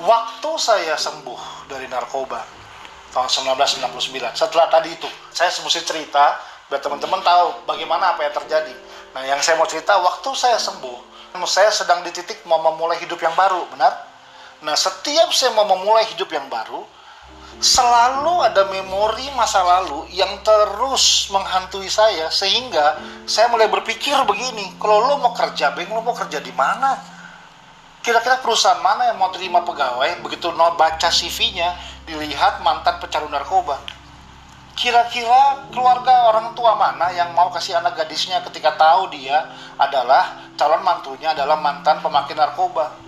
waktu 0.00 0.50
saya 0.56 0.96
sembuh 0.96 1.68
dari 1.68 1.86
narkoba 1.92 2.40
tahun 3.16 3.32
1999, 3.56 4.36
setelah 4.36 4.68
tadi 4.68 4.92
itu, 4.92 5.08
saya 5.32 5.48
mesti 5.48 5.80
cerita 5.80 6.36
biar 6.68 6.84
teman-teman 6.84 7.24
tahu 7.24 7.64
bagaimana 7.64 8.12
apa 8.12 8.28
yang 8.28 8.34
terjadi. 8.36 8.76
Nah, 9.16 9.24
yang 9.24 9.40
saya 9.40 9.56
mau 9.56 9.64
cerita 9.64 9.96
waktu 9.96 10.28
saya 10.36 10.60
sembuh, 10.60 11.16
saya 11.48 11.72
sedang 11.72 12.04
di 12.04 12.12
titik 12.12 12.44
mau 12.44 12.60
memulai 12.60 13.00
hidup 13.00 13.16
yang 13.24 13.32
baru, 13.32 13.64
benar? 13.72 14.04
Nah, 14.60 14.76
setiap 14.76 15.32
saya 15.32 15.56
mau 15.56 15.64
memulai 15.64 16.04
hidup 16.12 16.28
yang 16.28 16.44
baru, 16.52 16.84
selalu 17.56 18.44
ada 18.44 18.68
memori 18.68 19.32
masa 19.32 19.64
lalu 19.64 20.12
yang 20.12 20.36
terus 20.44 21.32
menghantui 21.32 21.88
saya 21.88 22.28
sehingga 22.28 23.00
saya 23.24 23.48
mulai 23.48 23.72
berpikir 23.72 24.12
begini, 24.28 24.76
kalau 24.76 25.08
lo 25.08 25.16
mau 25.24 25.32
kerja, 25.32 25.72
Beng, 25.72 25.88
lo 25.88 26.04
mau 26.04 26.12
kerja 26.12 26.36
di 26.44 26.52
mana? 26.52 27.00
Kira-kira 28.04 28.38
perusahaan 28.44 28.78
mana 28.84 29.10
yang 29.10 29.18
mau 29.18 29.32
terima 29.32 29.64
pegawai? 29.64 30.20
Begitu 30.22 30.52
no 30.52 30.76
baca 30.76 31.08
CV-nya, 31.08 31.74
dilihat 32.06 32.62
mantan 32.62 33.02
pecandu 33.02 33.28
narkoba. 33.28 33.82
Kira-kira 34.76 35.68
keluarga 35.72 36.30
orang 36.30 36.52
tua 36.52 36.76
mana 36.76 37.08
yang 37.12 37.32
mau 37.32 37.48
kasih 37.50 37.80
anak 37.80 37.96
gadisnya 37.96 38.44
ketika 38.44 38.76
tahu 38.76 39.08
dia 39.10 39.50
adalah 39.80 40.52
calon 40.54 40.84
mantunya 40.84 41.32
adalah 41.32 41.58
mantan 41.58 42.00
pemakai 42.04 42.36
narkoba? 42.36 43.06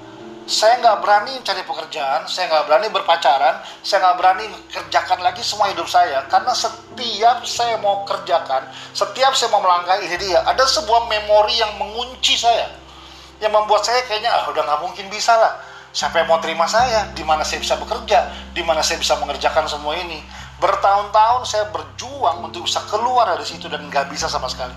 saya 0.48 0.80
nggak 0.80 1.04
berani 1.04 1.36
cari 1.44 1.60
pekerjaan, 1.60 2.24
saya 2.24 2.48
nggak 2.48 2.64
berani 2.72 2.88
berpacaran, 2.88 3.60
saya 3.84 4.00
nggak 4.00 4.16
berani 4.16 4.44
kerjakan 4.72 5.20
lagi 5.20 5.44
semua 5.44 5.68
hidup 5.68 5.84
saya 5.84 6.24
karena 6.32 6.56
setiap 6.56 7.44
saya 7.44 7.76
mau 7.84 8.08
kerjakan, 8.08 8.64
setiap 8.96 9.36
saya 9.36 9.52
mau 9.52 9.60
melangkah 9.60 10.00
ini 10.00 10.16
dia 10.16 10.40
ada 10.48 10.64
sebuah 10.64 11.04
memori 11.04 11.52
yang 11.60 11.76
mengunci 11.76 12.40
saya, 12.40 12.64
yang 13.44 13.52
membuat 13.52 13.84
saya 13.84 14.00
kayaknya 14.08 14.32
ah 14.32 14.48
udah 14.48 14.64
nggak 14.64 14.80
mungkin 14.88 15.12
bisa 15.12 15.36
lah. 15.36 15.52
Siapa 15.92 16.22
yang 16.22 16.28
mau 16.28 16.38
terima 16.38 16.68
saya? 16.68 17.10
Di 17.16 17.24
mana 17.24 17.42
saya 17.42 17.64
bisa 17.64 17.74
bekerja? 17.80 18.28
Di 18.52 18.62
mana 18.62 18.84
saya 18.84 19.00
bisa 19.00 19.16
mengerjakan 19.18 19.64
semua 19.66 19.96
ini? 19.96 20.20
Bertahun-tahun 20.60 21.42
saya 21.48 21.64
berjuang 21.70 22.44
untuk 22.44 22.66
bisa 22.66 22.82
keluar 22.90 23.30
dari 23.32 23.46
situ 23.46 23.70
dan 23.70 23.86
nggak 23.88 24.10
bisa 24.12 24.28
sama 24.28 24.50
sekali. 24.50 24.74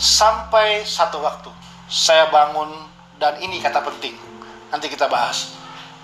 Sampai 0.00 0.84
satu 0.84 1.20
waktu 1.20 1.50
saya 1.90 2.28
bangun 2.32 2.88
dan 3.20 3.36
ini 3.42 3.60
kata 3.60 3.84
penting 3.84 4.30
Nanti 4.70 4.86
kita 4.86 5.10
bahas. 5.10 5.50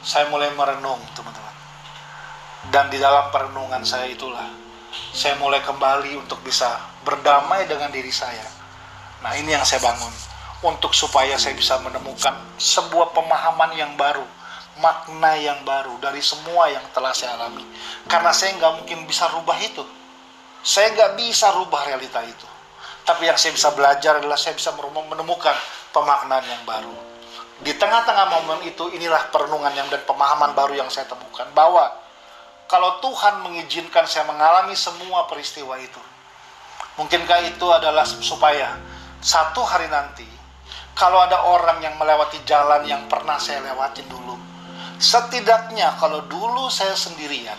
Saya 0.02 0.26
mulai 0.30 0.50
merenung, 0.54 0.98
teman-teman. 1.14 1.54
Dan 2.70 2.90
di 2.90 2.98
dalam 2.98 3.30
perenungan 3.30 3.82
saya 3.86 4.10
itulah, 4.10 4.46
saya 5.14 5.38
mulai 5.38 5.62
kembali 5.62 6.18
untuk 6.18 6.42
bisa 6.42 6.82
berdamai 7.06 7.66
dengan 7.70 7.94
diri 7.94 8.10
saya. 8.10 8.42
Nah, 9.22 9.38
ini 9.38 9.54
yang 9.54 9.62
saya 9.62 9.82
bangun. 9.82 10.10
Untuk 10.66 10.98
supaya 10.98 11.38
saya 11.38 11.54
bisa 11.54 11.78
menemukan 11.78 12.34
sebuah 12.58 13.14
pemahaman 13.14 13.70
yang 13.78 13.94
baru, 13.94 14.26
makna 14.80 15.36
yang 15.40 15.60
baru 15.64 15.96
dari 16.00 16.20
semua 16.20 16.68
yang 16.68 16.84
telah 16.92 17.12
saya 17.16 17.36
alami. 17.40 17.64
Karena 18.08 18.30
saya 18.32 18.56
nggak 18.56 18.72
mungkin 18.82 19.08
bisa 19.08 19.28
rubah 19.32 19.56
itu. 19.60 19.84
Saya 20.60 20.92
nggak 20.92 21.20
bisa 21.20 21.52
rubah 21.56 21.86
realita 21.86 22.20
itu. 22.26 22.46
Tapi 23.06 23.30
yang 23.30 23.38
saya 23.38 23.54
bisa 23.54 23.70
belajar 23.72 24.18
adalah 24.18 24.36
saya 24.36 24.58
bisa 24.58 24.74
menemukan 24.74 25.54
pemaknaan 25.94 26.44
yang 26.44 26.64
baru 26.66 27.06
di 27.56 27.72
tengah-tengah 27.72 28.26
momen 28.36 28.68
itu 28.68 28.84
inilah 28.92 29.32
perenungan 29.32 29.72
yang 29.72 29.88
dan 29.88 30.04
pemahaman 30.04 30.52
baru 30.52 30.76
yang 30.76 30.92
saya 30.92 31.08
temukan 31.08 31.48
bahwa 31.56 31.88
kalau 32.68 33.00
Tuhan 33.00 33.40
mengizinkan 33.40 34.04
saya 34.04 34.28
mengalami 34.28 34.76
semua 34.76 35.24
peristiwa 35.24 35.80
itu 35.80 36.00
mungkinkah 37.00 37.48
itu 37.48 37.66
adalah 37.72 38.04
supaya 38.04 38.76
satu 39.24 39.64
hari 39.64 39.88
nanti 39.88 40.28
kalau 40.92 41.24
ada 41.24 41.48
orang 41.48 41.80
yang 41.80 41.96
melewati 41.96 42.44
jalan 42.44 42.84
yang 42.84 43.08
pernah 43.08 43.40
saya 43.40 43.64
lewatin 43.64 44.04
dulu 44.04 44.36
setidaknya 44.96 45.96
kalau 46.00 46.24
dulu 46.28 46.68
saya 46.72 46.96
sendirian 46.96 47.58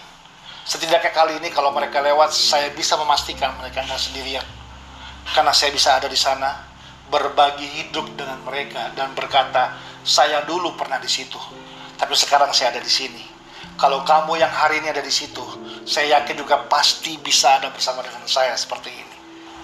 setidaknya 0.67 1.11
kali 1.13 1.37
ini 1.39 1.49
kalau 1.53 1.71
mereka 1.71 2.01
lewat 2.03 2.33
saya 2.33 2.69
bisa 2.73 2.97
memastikan 2.99 3.55
mereka 3.61 3.85
nggak 3.85 4.01
sendirian 4.01 4.45
karena 5.31 5.51
saya 5.51 5.71
bisa 5.75 5.95
ada 5.99 6.07
di 6.07 6.15
sana 6.15 6.67
berbagi 7.07 7.67
hidup 7.67 8.07
dengan 8.19 8.39
mereka 8.43 8.91
dan 8.95 9.15
berkata, 9.15 9.75
saya 10.03 10.43
dulu 10.43 10.75
pernah 10.75 10.99
di 10.99 11.07
situ, 11.07 11.39
tapi 11.95 12.13
sekarang 12.15 12.51
saya 12.51 12.75
ada 12.75 12.83
di 12.83 12.91
sini. 12.91 13.23
Kalau 13.77 14.01
kamu 14.01 14.41
yang 14.41 14.49
hari 14.49 14.81
ini 14.81 14.89
ada 14.89 15.03
di 15.03 15.13
situ, 15.13 15.43
saya 15.85 16.19
yakin 16.19 16.35
juga 16.41 16.65
pasti 16.65 17.15
bisa 17.21 17.61
ada 17.61 17.69
bersama 17.69 18.01
dengan 18.01 18.25
saya 18.25 18.57
seperti 18.57 18.89
ini. 18.89 19.17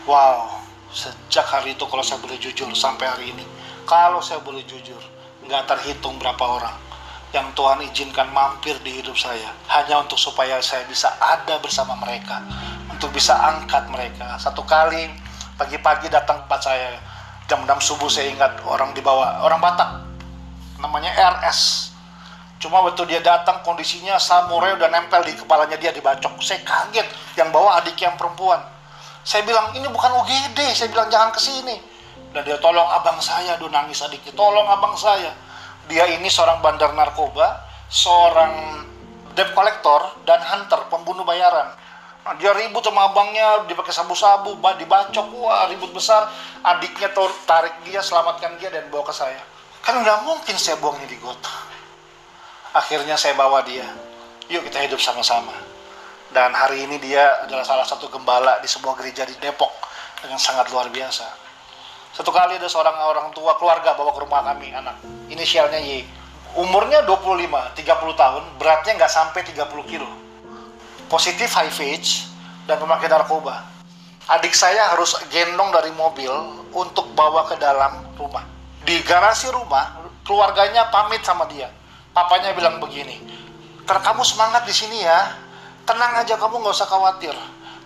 Wow, 0.06 0.62
sejak 0.94 1.48
hari 1.48 1.74
itu 1.74 1.84
kalau 1.90 2.04
saya 2.06 2.22
boleh 2.22 2.38
jujur 2.38 2.70
sampai 2.78 3.08
hari 3.10 3.26
ini, 3.34 3.46
kalau 3.90 4.22
saya 4.22 4.40
boleh 4.40 4.62
jujur, 4.70 5.00
nggak 5.44 5.64
terhitung 5.68 6.16
berapa 6.22 6.44
orang 6.44 6.76
yang 7.34 7.50
Tuhan 7.58 7.82
izinkan 7.90 8.30
mampir 8.30 8.78
di 8.86 9.02
hidup 9.02 9.18
saya. 9.18 9.50
Hanya 9.74 10.06
untuk 10.06 10.22
supaya 10.22 10.62
saya 10.62 10.86
bisa 10.86 11.10
ada 11.18 11.58
bersama 11.58 11.98
mereka, 11.98 12.46
untuk 12.94 13.10
bisa 13.10 13.34
angkat 13.34 13.90
mereka. 13.90 14.38
Satu 14.38 14.62
kali 14.62 15.10
pagi-pagi 15.58 16.14
datang 16.14 16.46
tempat 16.46 16.62
saya, 16.62 17.02
jam 17.50 17.66
6 17.66 17.74
subuh 17.82 18.06
saya 18.06 18.30
ingat 18.30 18.62
orang 18.70 18.94
dibawa 18.94 19.42
orang 19.42 19.58
Batak. 19.58 19.90
Namanya 20.78 21.10
RS 21.42 21.90
cuma 22.62 22.80
waktu 22.80 23.04
dia 23.12 23.20
datang 23.20 23.60
kondisinya 23.60 24.16
samurai 24.16 24.72
udah 24.80 24.88
nempel 24.88 25.20
di 25.26 25.34
kepalanya 25.34 25.76
dia 25.76 25.90
dibacok. 25.90 26.38
Saya 26.40 26.62
kaget 26.62 27.10
yang 27.36 27.50
bawa 27.50 27.82
adik 27.82 27.98
yang 27.98 28.14
perempuan. 28.14 28.62
Saya 29.26 29.42
bilang 29.44 29.74
ini 29.74 29.90
bukan 29.90 30.22
UGD 30.22 30.72
saya 30.72 30.88
bilang 30.94 31.10
jangan 31.10 31.34
ke 31.34 31.42
sini. 31.42 31.76
Dan 32.34 32.46
dia 32.46 32.58
tolong 32.62 32.88
abang 32.94 33.20
saya. 33.20 33.58
Dia 33.58 33.68
nangis 33.68 34.00
adiknya 34.06 34.32
tolong 34.38 34.70
abang 34.70 34.96
saya 34.96 35.34
dia 35.92 36.08
ini 36.12 36.28
seorang 36.32 36.64
bandar 36.64 36.96
narkoba 36.96 37.64
seorang 37.92 38.84
debt 39.34 39.52
collector 39.54 40.24
dan 40.24 40.40
hunter 40.42 40.88
pembunuh 40.90 41.26
bayaran 41.28 41.74
Nah, 42.24 42.40
dia 42.40 42.56
ribut 42.56 42.80
sama 42.80 43.12
abangnya, 43.12 43.68
dipakai 43.68 43.92
sabu-sabu, 43.92 44.56
dibacok, 44.56 45.28
wah 45.44 45.68
ribut 45.68 45.92
besar. 45.92 46.32
Adiknya 46.64 47.12
tarik 47.44 47.84
dia, 47.84 48.00
selamatkan 48.00 48.56
dia 48.64 48.72
dan 48.72 48.88
bawa 48.88 49.04
ke 49.04 49.12
saya. 49.12 49.44
Kan 49.84 50.00
nggak 50.00 50.24
mungkin 50.24 50.56
saya 50.56 50.80
buangnya 50.80 51.04
di 51.04 51.20
got. 51.20 51.44
Akhirnya 52.72 53.20
saya 53.20 53.36
bawa 53.36 53.60
dia. 53.68 53.84
Yuk 54.48 54.64
kita 54.72 54.88
hidup 54.88 55.04
sama-sama. 55.04 55.52
Dan 56.32 56.56
hari 56.56 56.88
ini 56.88 56.96
dia 57.04 57.44
adalah 57.44 57.68
salah 57.68 57.84
satu 57.84 58.08
gembala 58.08 58.58
di 58.64 58.72
sebuah 58.72 58.96
gereja 59.04 59.28
di 59.28 59.36
Depok 59.44 59.70
dengan 60.24 60.40
sangat 60.40 60.72
luar 60.72 60.88
biasa. 60.88 61.43
Satu 62.14 62.30
kali 62.30 62.62
ada 62.62 62.70
seorang 62.70 62.94
orang 63.10 63.34
tua 63.34 63.58
keluarga 63.58 63.98
bawa 63.98 64.14
ke 64.14 64.22
rumah 64.22 64.42
kami 64.46 64.70
anak. 64.70 65.02
Inisialnya 65.34 65.82
Y. 65.82 66.06
Umurnya 66.54 67.02
25, 67.10 67.74
30 67.74 68.14
tahun, 68.14 68.44
beratnya 68.62 68.94
nggak 69.02 69.10
sampai 69.10 69.42
30 69.42 69.90
kilo 69.90 70.24
positif 71.14 71.54
HIV 71.54 72.02
dan 72.66 72.82
pemakai 72.82 73.06
narkoba. 73.06 73.70
Adik 74.34 74.58
saya 74.58 74.90
harus 74.90 75.14
gendong 75.30 75.70
dari 75.70 75.94
mobil 75.94 76.34
untuk 76.74 77.14
bawa 77.14 77.46
ke 77.46 77.54
dalam 77.62 78.02
rumah. 78.18 78.42
Di 78.82 78.98
garasi 79.06 79.54
rumah, 79.54 80.10
keluarganya 80.26 80.90
pamit 80.90 81.22
sama 81.22 81.46
dia. 81.46 81.70
Papanya 82.18 82.56
bilang 82.58 82.82
begini, 82.82 83.22
"Ter 83.86 83.98
kamu 84.02 84.26
semangat 84.26 84.66
di 84.66 84.74
sini 84.74 85.06
ya. 85.06 85.38
Tenang 85.86 86.26
aja 86.26 86.34
kamu 86.40 86.66
nggak 86.66 86.74
usah 86.74 86.90
khawatir. 86.90 87.36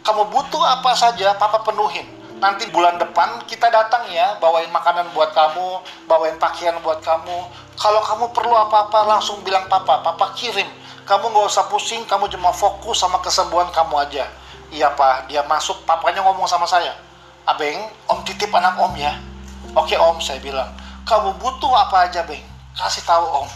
Kamu 0.08 0.32
butuh 0.32 0.64
apa 0.64 0.96
saja, 0.96 1.36
papa 1.36 1.68
penuhin. 1.68 2.08
Nanti 2.38 2.70
bulan 2.70 3.02
depan 3.02 3.42
kita 3.50 3.70
datang 3.74 4.06
ya, 4.14 4.38
bawain 4.38 4.70
makanan 4.70 5.10
buat 5.14 5.34
kamu, 5.34 5.82
bawain 6.06 6.38
pakaian 6.38 6.78
buat 6.86 7.02
kamu. 7.02 7.38
Kalau 7.78 8.02
kamu 8.06 8.26
perlu 8.34 8.54
apa-apa 8.54 9.10
langsung 9.10 9.42
bilang 9.42 9.66
papa, 9.66 10.06
papa 10.06 10.34
kirim 10.38 10.68
kamu 11.08 11.32
nggak 11.32 11.48
usah 11.48 11.72
pusing, 11.72 12.04
kamu 12.04 12.28
cuma 12.28 12.52
fokus 12.52 13.00
sama 13.00 13.24
kesembuhan 13.24 13.72
kamu 13.72 13.96
aja. 14.04 14.28
Iya 14.68 14.92
pak, 14.92 15.32
dia 15.32 15.40
masuk, 15.48 15.88
papanya 15.88 16.20
ngomong 16.20 16.44
sama 16.44 16.68
saya. 16.68 16.92
Abeng, 17.48 17.80
om 18.12 18.20
titip 18.28 18.52
anak 18.52 18.76
om 18.76 18.92
ya. 19.00 19.16
Oke 19.72 19.96
om, 19.96 20.20
saya 20.20 20.44
bilang. 20.44 20.68
Kamu 21.08 21.40
butuh 21.40 21.72
apa 21.72 22.12
aja 22.12 22.28
beng? 22.28 22.44
Kasih 22.76 23.08
tahu 23.08 23.24
om. 23.24 23.48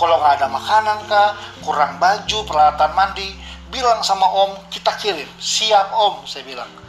Kalau 0.00 0.16
nggak 0.16 0.40
ada 0.40 0.48
makanan 0.48 0.98
kah, 1.04 1.36
kurang 1.60 2.00
baju, 2.00 2.38
peralatan 2.48 2.96
mandi, 2.96 3.36
bilang 3.68 4.00
sama 4.00 4.24
om, 4.24 4.56
kita 4.72 4.96
kirim. 4.96 5.28
Siap 5.36 5.92
om, 5.92 6.24
saya 6.24 6.48
bilang. 6.48 6.83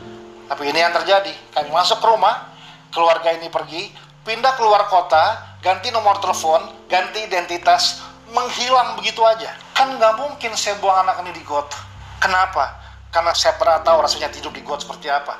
Tapi 0.46 0.64
ini 0.70 0.80
yang 0.80 0.94
terjadi. 0.94 1.34
Kami 1.54 1.70
masuk 1.74 1.98
ke 1.98 2.08
rumah, 2.08 2.54
keluarga 2.94 3.34
ini 3.34 3.50
pergi, 3.50 3.90
pindah 4.22 4.54
keluar 4.58 4.86
kota, 4.88 5.58
ganti 5.62 5.90
nomor 5.90 6.22
telepon, 6.22 6.86
ganti 6.86 7.26
identitas, 7.26 8.06
menghilang 8.30 8.98
begitu 9.02 9.26
aja. 9.26 9.58
Kan 9.74 9.98
nggak 9.98 10.14
mungkin 10.22 10.54
saya 10.54 10.78
buang 10.78 11.02
anak 11.06 11.22
ini 11.26 11.34
di 11.34 11.42
got. 11.42 11.74
Kenapa? 12.22 12.78
Karena 13.10 13.34
saya 13.34 13.58
pernah 13.58 13.82
tahu 13.82 14.06
rasanya 14.06 14.30
tidur 14.30 14.54
di 14.54 14.62
got 14.62 14.86
seperti 14.86 15.10
apa. 15.10 15.38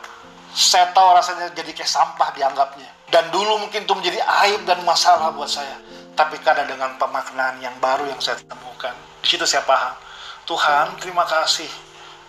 Saya 0.56 0.90
tahu 0.96 1.08
rasanya 1.14 1.52
jadi 1.54 1.72
kayak 1.76 1.90
sampah 1.90 2.32
dianggapnya. 2.34 2.90
Dan 3.12 3.30
dulu 3.30 3.62
mungkin 3.62 3.86
itu 3.86 3.94
menjadi 3.94 4.20
aib 4.48 4.66
dan 4.66 4.82
masalah 4.82 5.30
buat 5.32 5.50
saya. 5.50 5.78
tapi 6.16 6.40
karena 6.40 6.64
dengan 6.64 6.96
pemaknaan 6.96 7.60
yang 7.60 7.76
baru 7.84 8.08
yang 8.08 8.16
saya 8.24 8.40
temukan. 8.40 8.96
Di 9.20 9.36
situ 9.36 9.44
saya 9.44 9.68
paham, 9.68 10.00
Tuhan 10.48 10.96
terima 11.04 11.28
kasih. 11.28 11.68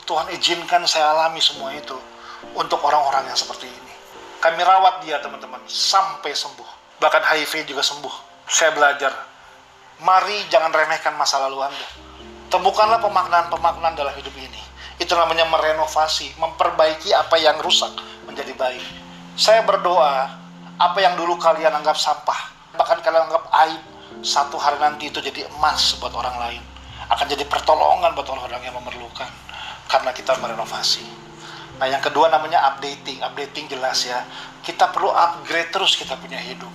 Tuhan 0.02 0.26
izinkan 0.34 0.82
saya 0.90 1.14
alami 1.14 1.38
semua 1.38 1.70
itu 1.70 1.94
untuk 2.54 2.78
orang-orang 2.86 3.26
yang 3.26 3.38
seperti 3.38 3.66
ini. 3.66 3.94
Kami 4.38 4.60
rawat 4.62 5.02
dia 5.02 5.18
teman-teman 5.18 5.58
sampai 5.66 6.36
sembuh. 6.36 7.00
Bahkan 7.02 7.22
HIV 7.24 7.66
juga 7.66 7.82
sembuh. 7.82 8.46
Saya 8.46 8.70
belajar, 8.70 9.10
mari 10.00 10.46
jangan 10.52 10.70
remehkan 10.70 11.18
masa 11.18 11.42
lalu 11.42 11.66
Anda. 11.66 11.88
Temukanlah 12.46 13.02
pemaknaan-pemaknaan 13.02 13.98
dalam 13.98 14.14
hidup 14.14 14.32
ini. 14.38 14.62
Itu 15.02 15.18
namanya 15.18 15.50
merenovasi, 15.50 16.38
memperbaiki 16.38 17.10
apa 17.10 17.36
yang 17.42 17.58
rusak 17.58 17.90
menjadi 18.24 18.54
baik. 18.54 18.86
Saya 19.34 19.66
berdoa, 19.66 20.30
apa 20.78 20.98
yang 21.02 21.18
dulu 21.18 21.36
kalian 21.36 21.74
anggap 21.74 21.98
sampah, 21.98 22.54
bahkan 22.78 23.02
kalian 23.02 23.28
anggap 23.28 23.44
aib, 23.66 23.82
satu 24.24 24.56
hari 24.56 24.80
nanti 24.80 25.12
itu 25.12 25.20
jadi 25.20 25.44
emas 25.58 25.98
buat 26.00 26.14
orang 26.14 26.36
lain. 26.38 26.62
Akan 27.10 27.28
jadi 27.28 27.44
pertolongan 27.44 28.14
buat 28.16 28.28
orang-orang 28.30 28.62
yang 28.62 28.76
memerlukan. 28.78 29.28
Karena 29.86 30.10
kita 30.10 30.34
merenovasi. 30.42 31.25
Nah 31.76 31.86
yang 31.88 32.00
kedua 32.00 32.32
namanya 32.32 32.72
updating. 32.72 33.20
Updating 33.20 33.68
jelas 33.68 34.08
ya. 34.08 34.24
Kita 34.64 34.90
perlu 34.90 35.12
upgrade 35.12 35.70
terus 35.70 35.96
kita 35.96 36.16
punya 36.16 36.40
hidup. 36.40 36.72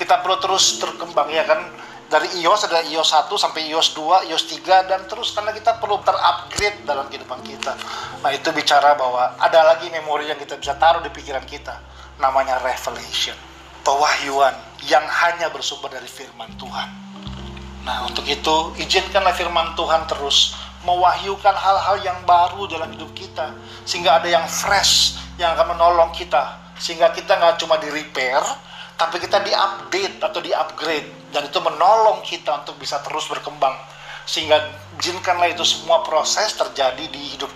Kita 0.00 0.20
perlu 0.24 0.36
terus 0.40 0.80
terkembang 0.80 1.28
ya 1.28 1.44
kan. 1.44 1.60
Dari 2.08 2.40
iOS 2.40 2.72
ada 2.72 2.80
iOS 2.88 3.12
1 3.28 3.28
sampai 3.36 3.68
iOS 3.68 3.92
2, 3.92 4.32
iOS 4.32 4.48
3 4.48 4.88
dan 4.88 5.04
terus 5.04 5.28
karena 5.36 5.52
kita 5.52 5.76
perlu 5.76 6.00
terupgrade 6.00 6.80
dalam 6.88 7.04
kehidupan 7.12 7.44
kita. 7.44 7.76
Nah 8.24 8.32
itu 8.32 8.48
bicara 8.48 8.96
bahwa 8.96 9.36
ada 9.36 9.60
lagi 9.76 9.92
memori 9.92 10.32
yang 10.32 10.40
kita 10.40 10.56
bisa 10.56 10.72
taruh 10.80 11.04
di 11.04 11.12
pikiran 11.12 11.44
kita. 11.44 11.76
Namanya 12.16 12.64
revelation. 12.64 13.36
Pewahyuan 13.84 14.56
yang 14.88 15.04
hanya 15.04 15.52
bersumber 15.52 15.92
dari 15.92 16.08
firman 16.08 16.48
Tuhan. 16.56 16.88
Nah 17.84 18.08
untuk 18.08 18.24
itu 18.24 18.72
izinkanlah 18.80 19.36
firman 19.36 19.76
Tuhan 19.76 20.08
terus 20.08 20.56
mewahyukan 20.86 21.54
hal-hal 21.54 21.96
yang 22.04 22.18
baru 22.22 22.70
dalam 22.70 22.90
hidup 22.94 23.10
kita 23.14 23.54
sehingga 23.82 24.22
ada 24.22 24.28
yang 24.30 24.46
fresh 24.46 25.18
yang 25.38 25.54
akan 25.54 25.74
menolong 25.74 26.10
kita 26.14 26.58
sehingga 26.78 27.10
kita 27.10 27.34
nggak 27.34 27.58
cuma 27.58 27.78
di 27.82 27.90
repair 27.90 28.38
tapi 28.98 29.22
kita 29.22 29.42
di 29.42 29.54
update 29.54 30.18
atau 30.22 30.40
di 30.42 30.50
upgrade 30.54 31.34
dan 31.34 31.46
itu 31.46 31.58
menolong 31.58 32.22
kita 32.22 32.62
untuk 32.62 32.78
bisa 32.78 33.02
terus 33.02 33.26
berkembang 33.26 33.74
sehingga 34.28 34.58
izinkanlah 35.00 35.50
itu 35.50 35.64
semua 35.66 36.02
proses 36.06 36.54
terjadi 36.54 37.04
di 37.10 37.22
hidup 37.34 37.50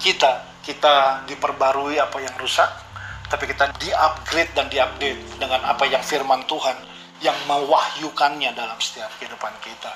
kita 0.00 0.44
kita 0.64 1.24
diperbarui 1.28 2.00
apa 2.00 2.16
yang 2.20 2.32
rusak 2.40 2.68
tapi 3.28 3.48
kita 3.48 3.72
di 3.80 3.90
upgrade 3.92 4.52
dan 4.52 4.68
di 4.68 4.78
update 4.80 5.40
dengan 5.40 5.60
apa 5.64 5.84
yang 5.88 6.00
firman 6.04 6.44
Tuhan 6.44 6.76
yang 7.24 7.34
mewahyukannya 7.48 8.52
dalam 8.52 8.76
setiap 8.76 9.08
kehidupan 9.16 9.50
kita. 9.64 9.92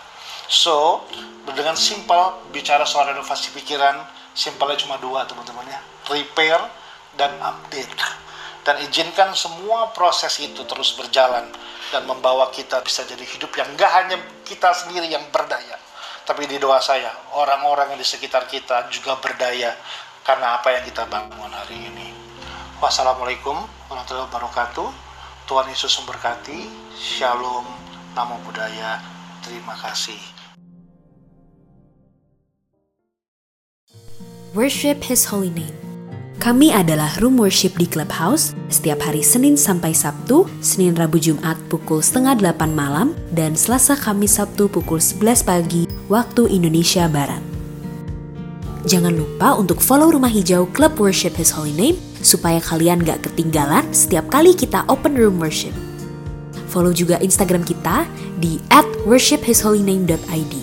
So, 0.48 1.04
dengan 1.44 1.76
simpel 1.76 2.48
bicara 2.56 2.88
soal 2.88 3.12
renovasi 3.12 3.52
pikiran, 3.52 4.00
simpelnya 4.32 4.80
cuma 4.80 4.96
dua 4.96 5.28
teman-teman 5.28 5.68
ya, 5.68 5.80
repair 6.08 6.56
dan 7.20 7.36
update. 7.36 7.92
Dan 8.64 8.80
izinkan 8.84 9.36
semua 9.36 9.92
proses 9.92 10.40
itu 10.40 10.64
terus 10.64 10.96
berjalan 10.96 11.48
dan 11.92 12.04
membawa 12.04 12.48
kita 12.52 12.80
bisa 12.80 13.04
jadi 13.04 13.24
hidup 13.24 13.52
yang 13.56 13.68
enggak 13.76 13.92
hanya 13.92 14.16
kita 14.44 14.72
sendiri 14.72 15.08
yang 15.08 15.24
berdaya, 15.28 15.76
tapi 16.28 16.44
di 16.44 16.60
doa 16.60 16.80
saya, 16.80 17.08
orang-orang 17.32 17.96
yang 17.96 18.00
di 18.00 18.08
sekitar 18.08 18.44
kita 18.44 18.92
juga 18.92 19.16
berdaya 19.16 19.72
karena 20.20 20.60
apa 20.60 20.76
yang 20.76 20.84
kita 20.84 21.08
bangun 21.08 21.48
hari 21.48 21.88
ini. 21.88 22.12
Wassalamualaikum 22.84 23.56
warahmatullahi 23.88 24.28
wabarakatuh. 24.28 24.88
Tuhan 25.48 25.66
Yesus 25.72 25.96
memberkati. 26.04 26.68
Shalom. 26.92 27.64
Namo 28.12 28.36
Buddhaya. 28.44 29.00
Terima 29.40 29.72
kasih. 29.72 30.37
Worship 34.56 35.04
His 35.04 35.28
Holy 35.28 35.52
Name. 35.52 35.76
Kami 36.40 36.72
adalah 36.72 37.12
Room 37.20 37.36
Worship 37.36 37.76
di 37.76 37.84
Clubhouse 37.84 38.56
setiap 38.72 39.04
hari 39.04 39.20
Senin 39.20 39.60
sampai 39.60 39.92
Sabtu, 39.92 40.48
Senin 40.64 40.96
Rabu 40.96 41.20
Jumat 41.20 41.60
pukul 41.68 42.00
setengah 42.00 42.40
delapan 42.40 42.72
malam, 42.72 43.08
dan 43.36 43.52
Selasa 43.52 43.92
Kamis 43.92 44.40
Sabtu 44.40 44.72
pukul 44.72 45.04
11 45.04 45.44
pagi 45.44 45.84
waktu 46.08 46.48
Indonesia 46.48 47.04
Barat. 47.12 47.44
Jangan 48.88 49.12
lupa 49.12 49.52
untuk 49.52 49.84
follow 49.84 50.08
Rumah 50.16 50.32
Hijau 50.32 50.64
Club 50.72 50.96
Worship 50.96 51.36
His 51.36 51.52
Holy 51.52 51.76
Name 51.76 52.00
supaya 52.24 52.56
kalian 52.64 53.04
gak 53.04 53.28
ketinggalan 53.28 53.84
setiap 53.92 54.32
kali 54.32 54.56
kita 54.56 54.80
open 54.88 55.12
room 55.12 55.36
worship. 55.36 55.76
Follow 56.72 56.96
juga 56.96 57.20
Instagram 57.20 57.68
kita 57.68 58.08
di 58.40 58.56
at 58.72 58.88
worshiphisholyname.id. 59.04 60.54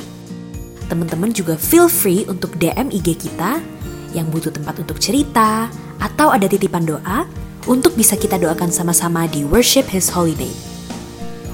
Teman-teman 0.89 1.29
juga 1.37 1.53
feel 1.53 1.85
free 1.85 2.25
untuk 2.25 2.57
DM 2.57 2.89
IG 2.89 3.17
kita 3.29 3.74
yang 4.15 4.31
butuh 4.31 4.55
tempat 4.55 4.79
untuk 4.79 4.95
cerita 5.03 5.67
atau 5.99 6.31
ada 6.31 6.47
titipan 6.47 6.87
doa 6.87 7.27
untuk 7.67 7.99
bisa 7.99 8.15
kita 8.15 8.39
doakan 8.39 8.71
sama-sama 8.71 9.27
di 9.27 9.43
Worship 9.43 9.91
His 9.91 10.07
Holy 10.07 10.39
Name. 10.39 10.55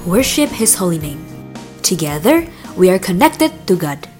Worship 0.06 0.54
His 0.54 0.78
Holy 0.78 1.02
Name. 1.02 1.18
Together, 1.82 2.46
we 2.78 2.86
are 2.86 3.02
connected 3.02 3.50
to 3.66 3.74
God. 3.74 4.11